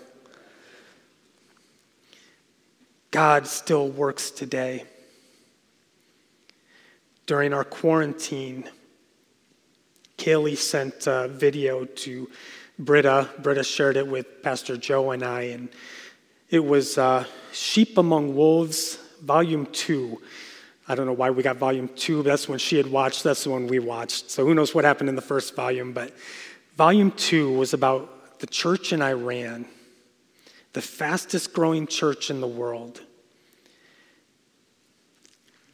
God 3.11 3.47
still 3.47 3.87
works 3.87 4.29
today. 4.31 4.83
During 7.25 7.53
our 7.53 7.63
quarantine, 7.63 8.69
Kaylee 10.17 10.57
sent 10.57 11.07
a 11.07 11.29
video 11.29 11.85
to 11.85 12.29
Britta. 12.77 13.29
Britta 13.39 13.63
shared 13.63 13.97
it 13.97 14.07
with 14.07 14.43
Pastor 14.43 14.77
Joe 14.77 15.11
and 15.11 15.23
I, 15.23 15.41
and 15.43 15.69
it 16.49 16.63
was 16.63 16.97
uh, 16.97 17.25
Sheep 17.51 17.97
Among 17.97 18.35
Wolves, 18.35 18.97
Volume 19.23 19.65
2. 19.67 20.21
I 20.87 20.95
don't 20.95 21.05
know 21.05 21.13
why 21.13 21.31
we 21.31 21.41
got 21.41 21.57
Volume 21.57 21.89
2. 21.95 22.23
but 22.23 22.29
That's 22.29 22.47
when 22.47 22.59
she 22.59 22.77
had 22.77 22.87
watched, 22.87 23.23
that's 23.23 23.43
the 23.43 23.49
one 23.49 23.67
we 23.67 23.79
watched. 23.79 24.29
So 24.29 24.45
who 24.45 24.53
knows 24.53 24.75
what 24.75 24.85
happened 24.85 25.09
in 25.09 25.15
the 25.15 25.21
first 25.21 25.55
volume. 25.55 25.93
But 25.93 26.13
Volume 26.77 27.11
2 27.11 27.53
was 27.53 27.73
about 27.73 28.39
the 28.39 28.47
church 28.47 28.93
in 28.93 29.01
Iran, 29.01 29.65
the 30.73 30.81
fastest 30.81 31.53
growing 31.53 31.87
church 31.87 32.29
in 32.29 32.41
the 32.41 32.47
world. 32.47 33.01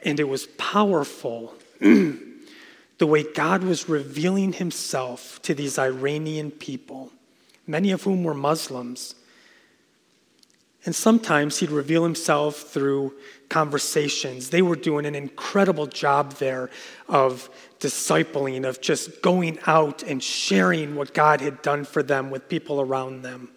And 0.03 0.19
it 0.19 0.27
was 0.27 0.47
powerful 0.57 1.53
the 3.01 3.07
way 3.07 3.23
God 3.23 3.63
was 3.63 3.89
revealing 3.89 4.53
himself 4.53 5.41
to 5.41 5.55
these 5.55 5.79
Iranian 5.79 6.51
people, 6.51 7.11
many 7.65 7.89
of 7.89 8.03
whom 8.03 8.23
were 8.23 8.35
Muslims. 8.35 9.15
And 10.85 10.93
sometimes 10.93 11.57
he'd 11.57 11.71
reveal 11.71 12.03
himself 12.03 12.57
through 12.57 13.15
conversations. 13.49 14.51
They 14.51 14.61
were 14.61 14.75
doing 14.75 15.07
an 15.07 15.15
incredible 15.15 15.87
job 15.87 16.33
there 16.33 16.69
of 17.09 17.49
discipling, 17.79 18.69
of 18.69 18.81
just 18.81 19.23
going 19.23 19.57
out 19.65 20.03
and 20.03 20.21
sharing 20.21 20.93
what 20.93 21.15
God 21.15 21.41
had 21.41 21.63
done 21.63 21.85
for 21.85 22.03
them 22.03 22.29
with 22.29 22.47
people 22.49 22.79
around 22.79 23.23
them. 23.23 23.49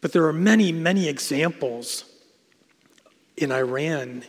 But 0.00 0.10
there 0.10 0.26
are 0.26 0.32
many, 0.32 0.72
many 0.72 1.08
examples 1.08 2.06
in 3.36 3.52
Iran 3.52 4.24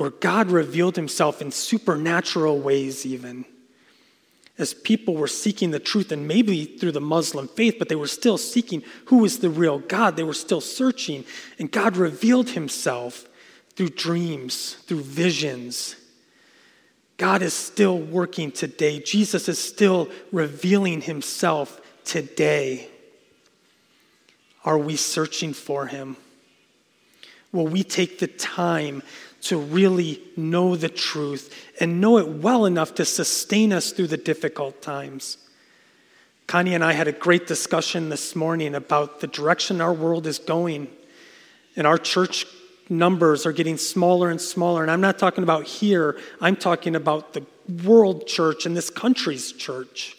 where 0.00 0.08
God 0.08 0.50
revealed 0.50 0.96
himself 0.96 1.42
in 1.42 1.50
supernatural 1.50 2.58
ways, 2.58 3.04
even 3.04 3.44
as 4.56 4.72
people 4.72 5.14
were 5.14 5.28
seeking 5.28 5.72
the 5.72 5.78
truth, 5.78 6.10
and 6.10 6.26
maybe 6.26 6.64
through 6.64 6.92
the 6.92 7.02
Muslim 7.02 7.48
faith, 7.48 7.76
but 7.78 7.90
they 7.90 7.94
were 7.94 8.06
still 8.06 8.38
seeking 8.38 8.82
who 9.04 9.26
is 9.26 9.40
the 9.40 9.50
real 9.50 9.78
God. 9.78 10.16
They 10.16 10.22
were 10.22 10.32
still 10.32 10.62
searching, 10.62 11.26
and 11.58 11.70
God 11.70 11.98
revealed 11.98 12.48
himself 12.48 13.28
through 13.76 13.90
dreams, 13.90 14.76
through 14.86 15.02
visions. 15.02 15.96
God 17.18 17.42
is 17.42 17.52
still 17.52 17.98
working 17.98 18.52
today. 18.52 19.00
Jesus 19.00 19.50
is 19.50 19.58
still 19.58 20.08
revealing 20.32 21.02
himself 21.02 21.78
today. 22.06 22.88
Are 24.64 24.78
we 24.78 24.96
searching 24.96 25.52
for 25.52 25.88
him? 25.88 26.16
Will 27.52 27.66
we 27.66 27.82
take 27.82 28.18
the 28.18 28.28
time 28.28 29.02
to 29.42 29.58
really 29.58 30.22
know 30.36 30.76
the 30.76 30.88
truth 30.88 31.54
and 31.80 32.00
know 32.00 32.18
it 32.18 32.28
well 32.28 32.66
enough 32.66 32.94
to 32.96 33.04
sustain 33.04 33.72
us 33.72 33.92
through 33.92 34.08
the 34.08 34.16
difficult 34.16 34.82
times. 34.82 35.38
Connie 36.46 36.74
and 36.74 36.84
I 36.84 36.92
had 36.92 37.08
a 37.08 37.12
great 37.12 37.46
discussion 37.46 38.08
this 38.08 38.34
morning 38.34 38.74
about 38.74 39.20
the 39.20 39.28
direction 39.28 39.80
our 39.80 39.92
world 39.92 40.26
is 40.26 40.38
going. 40.38 40.88
And 41.76 41.86
our 41.86 41.96
church 41.96 42.44
numbers 42.88 43.46
are 43.46 43.52
getting 43.52 43.76
smaller 43.76 44.30
and 44.30 44.40
smaller. 44.40 44.82
And 44.82 44.90
I'm 44.90 45.00
not 45.00 45.18
talking 45.18 45.44
about 45.44 45.64
here, 45.64 46.18
I'm 46.40 46.56
talking 46.56 46.96
about 46.96 47.34
the 47.34 47.46
world 47.84 48.26
church 48.26 48.66
and 48.66 48.76
this 48.76 48.90
country's 48.90 49.52
church. 49.52 50.16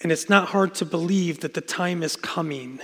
And 0.00 0.12
it's 0.12 0.28
not 0.28 0.48
hard 0.50 0.74
to 0.76 0.84
believe 0.84 1.40
that 1.40 1.54
the 1.54 1.60
time 1.60 2.02
is 2.02 2.14
coming 2.14 2.80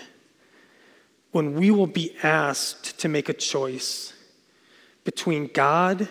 when 1.31 1.55
we 1.55 1.71
will 1.71 1.87
be 1.87 2.17
asked 2.23 2.99
to 2.99 3.09
make 3.09 3.29
a 3.29 3.35
choice 3.35 4.13
between 5.05 5.49
God 5.49 6.09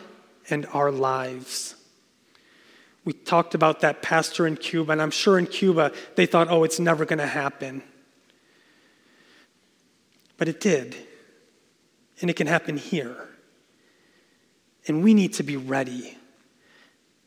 and 0.50 0.66
our 0.74 0.92
lives. 0.92 1.76
We 3.04 3.14
talked 3.14 3.56
about 3.56 3.80
that 3.82 4.02
pastor 4.02 4.46
in 4.46 4.58
Cuba, 4.58 4.92
and 4.92 5.02
I'm 5.02 5.12
sure 5.12 5.40
in 5.40 5.48
Cuba 5.48 5.92
they 6.16 6.26
thought, 6.26 6.50
oh, 6.50 6.64
it's 6.64 6.80
never 6.80 7.06
going 7.06 7.20
to 7.20 7.28
happen. 7.28 7.82
But 10.38 10.48
it 10.48 10.60
did. 10.60 10.96
And 12.22 12.30
it 12.30 12.36
can 12.36 12.48
happen 12.48 12.78
here. 12.78 13.30
And 14.88 15.04
we 15.04 15.14
need 15.14 15.34
to 15.34 15.44
be 15.44 15.58
ready. 15.58 16.18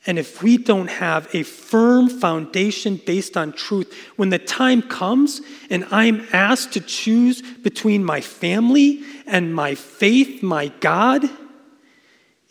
And 0.07 0.19
if 0.19 0.43
we 0.43 0.59
don't 0.59 0.89
have 0.89 1.29
a 1.35 1.45
firm 1.45 2.09
foundation 2.09 3.01
based 3.05 3.37
on 3.37 3.53
truth, 3.53 3.93
when 4.17 4.29
the 4.29 4.39
time 4.39 4.83
comes 4.83 5.41
and 5.71 5.87
I'm 5.91 6.27
asked 6.33 6.75
to 6.75 6.81
choose 6.81 7.41
between 7.41 8.05
my 8.05 8.21
family 8.21 9.03
and 9.27 9.55
my 9.55 9.75
faith, 9.75 10.43
my 10.43 10.69
God, 10.81 11.29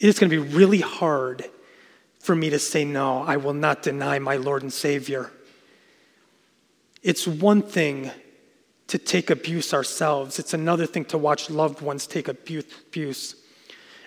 it 0.03 0.09
is 0.09 0.19
going 0.19 0.29
to 0.29 0.43
be 0.43 0.53
really 0.53 0.81
hard 0.81 1.49
for 2.19 2.35
me 2.35 2.49
to 2.49 2.59
say, 2.59 2.83
No, 2.83 3.23
I 3.23 3.37
will 3.37 3.53
not 3.53 3.81
deny 3.81 4.19
my 4.19 4.35
Lord 4.35 4.61
and 4.61 4.71
Savior. 4.71 5.31
It's 7.01 7.25
one 7.25 7.61
thing 7.61 8.11
to 8.87 8.97
take 8.97 9.29
abuse 9.29 9.73
ourselves, 9.73 10.39
it's 10.39 10.53
another 10.53 10.85
thing 10.85 11.05
to 11.05 11.17
watch 11.17 11.49
loved 11.49 11.79
ones 11.79 12.05
take 12.05 12.27
abuse. 12.27 13.35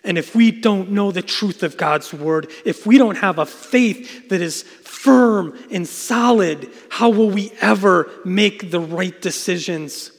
And 0.04 0.18
if 0.18 0.36
we 0.36 0.50
don't 0.50 0.90
know 0.90 1.12
the 1.12 1.22
truth 1.22 1.62
of 1.62 1.78
God's 1.78 2.12
word, 2.12 2.50
if 2.66 2.86
we 2.86 2.98
don't 2.98 3.16
have 3.16 3.38
a 3.38 3.46
faith 3.46 4.28
that 4.28 4.42
is 4.42 4.64
firm 4.64 5.58
and 5.70 5.88
solid, 5.88 6.70
how 6.90 7.08
will 7.08 7.30
we 7.30 7.52
ever 7.62 8.10
make 8.22 8.70
the 8.70 8.80
right 8.80 9.18
decisions? 9.20 10.12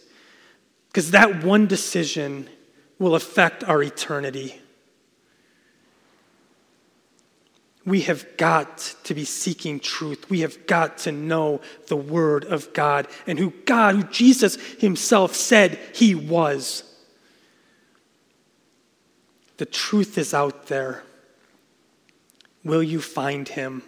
Because 0.88 1.12
that 1.12 1.44
one 1.44 1.68
decision 1.68 2.50
will 2.98 3.14
affect 3.14 3.64
our 3.64 3.84
eternity. 3.84 4.60
We 7.88 8.02
have 8.02 8.36
got 8.36 8.94
to 9.06 9.14
be 9.14 9.24
seeking 9.24 9.80
truth. 9.80 10.30
We 10.30 10.42
have 10.42 10.68
got 10.68 10.98
to 11.00 11.14
know 11.14 11.62
the 11.88 11.96
Word 11.96 12.44
of 12.44 12.74
God 12.74 13.08
and 13.26 13.40
who 13.40 13.52
God, 13.66 13.96
who 13.96 14.04
Jesus 14.04 14.56
Himself 14.80 15.34
said 15.34 15.80
He 15.94 16.14
was. 16.14 16.84
The 19.56 19.66
truth 19.66 20.18
is 20.18 20.34
out 20.34 20.68
there. 20.68 21.04
Will 22.66 22.84
you 22.84 23.00
find 23.00 23.48
him? 23.48 23.82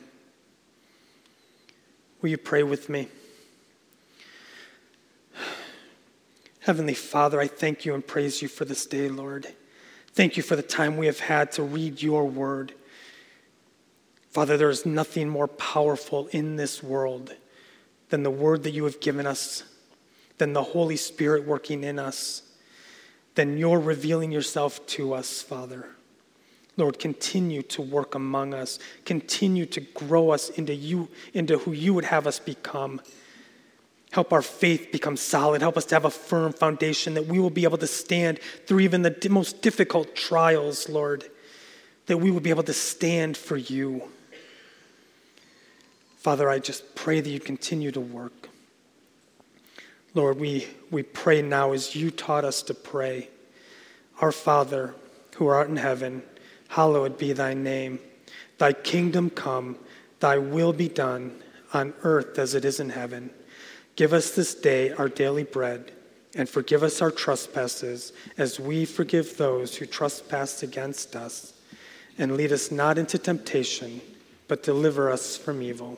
Will 2.22 2.30
you 2.30 2.38
pray 2.38 2.64
with 2.64 2.88
me? 2.88 3.10
Heavenly 6.62 6.94
Father, 6.94 7.42
I 7.42 7.48
thank 7.48 7.84
you 7.84 7.94
and 7.94 8.08
praise 8.08 8.42
you 8.42 8.48
for 8.48 8.64
this 8.64 8.86
day, 8.86 9.10
Lord. 9.10 9.48
Thank 10.14 10.38
you 10.38 10.44
for 10.44 10.56
the 10.56 10.64
time 10.64 10.96
we 10.96 11.08
have 11.08 11.20
had 11.20 11.52
to 11.54 11.64
read 11.64 12.02
your 12.02 12.26
word. 12.26 12.74
Father, 14.30 14.58
there 14.58 14.70
is 14.70 14.86
nothing 14.86 15.28
more 15.28 15.48
powerful 15.48 16.28
in 16.28 16.56
this 16.56 16.84
world 16.84 17.36
than 18.10 18.24
the 18.24 18.30
word 18.30 18.64
that 18.64 18.72
you 18.72 18.84
have 18.84 19.00
given 19.00 19.26
us, 19.26 19.64
than 20.38 20.54
the 20.54 20.64
Holy 20.64 20.98
Spirit 20.98 21.46
working 21.46 21.84
in 21.84 21.98
us, 21.98 22.44
than 23.36 23.58
your 23.58 23.80
revealing 23.80 24.32
yourself 24.32 24.86
to 24.88 25.14
us, 25.14 25.42
Father. 25.42 25.88
Lord, 26.78 27.00
continue 27.00 27.62
to 27.64 27.82
work 27.82 28.16
among 28.16 28.54
us. 28.54 28.80
Continue 29.04 29.66
to 29.66 29.82
grow 29.82 30.30
us 30.30 30.50
into 30.50 30.74
you, 30.74 31.10
into 31.34 31.58
who 31.58 31.72
you 31.72 31.94
would 31.94 32.06
have 32.06 32.26
us 32.26 32.40
become. 32.40 33.02
Help 34.12 34.32
our 34.32 34.42
faith 34.42 34.92
become 34.92 35.18
solid. 35.18 35.62
Help 35.62 35.78
us 35.78 35.86
to 35.86 35.96
have 35.96 36.06
a 36.06 36.10
firm 36.10 36.54
foundation 36.54 37.16
that 37.16 37.26
we 37.26 37.40
will 37.40 37.50
be 37.50 37.64
able 37.64 37.78
to 37.78 37.88
stand 37.88 38.40
through 38.66 38.80
even 38.80 39.02
the 39.02 39.28
most 39.30 39.62
difficult 39.62 40.16
trials, 40.16 40.88
Lord, 40.88 41.26
that 42.06 42.18
we 42.18 42.32
will 42.32 42.40
be 42.40 42.50
able 42.50 42.64
to 42.64 42.74
stand 42.74 43.36
for 43.36 43.58
you. 43.58 44.04
Father, 46.20 46.50
I 46.50 46.60
just 46.60 46.96
pray 46.96 47.22
that 47.22 47.30
you 47.30 47.40
continue 47.40 47.92
to 47.94 48.02
work. 48.02 48.50
Lord, 50.14 50.38
we, 50.38 50.68
we 50.92 51.02
pray 51.02 51.42
now 51.42 51.72
as 51.72 51.96
you 51.96 52.12
taught 52.12 52.44
us 52.44 52.62
to 52.64 52.74
pray. 52.74 53.30
Our 54.20 54.34
Father, 54.34 54.96
who 55.38 55.48
art 55.48 55.70
in 55.70 55.78
heaven, 55.78 56.22
hallowed 56.68 57.18
be 57.18 57.32
thy 57.32 57.54
name. 57.54 58.00
Thy 58.58 58.74
kingdom 58.74 59.30
come, 59.30 59.78
thy 60.20 60.38
will 60.38 60.74
be 60.74 60.90
done 60.90 61.42
on 61.74 61.94
earth 62.04 62.38
as 62.38 62.54
it 62.54 62.66
is 62.66 62.82
in 62.82 62.90
heaven. 62.90 63.30
Give 63.96 64.12
us 64.12 64.32
this 64.32 64.54
day 64.54 64.92
our 64.92 65.08
daily 65.08 65.44
bread, 65.44 65.94
and 66.36 66.50
forgive 66.50 66.84
us 66.84 67.02
our 67.02 67.12
trespasses 67.12 68.12
as 68.38 68.60
we 68.60 68.84
forgive 68.84 69.38
those 69.38 69.78
who 69.78 69.86
trespass 69.86 70.64
against 70.64 71.16
us. 71.16 71.54
And 72.18 72.36
lead 72.36 72.52
us 72.52 72.72
not 72.72 72.98
into 72.98 73.18
temptation, 73.18 74.02
but 74.50 74.64
deliver 74.64 75.10
us 75.10 75.38
from 75.38 75.62
evil. 75.62 75.98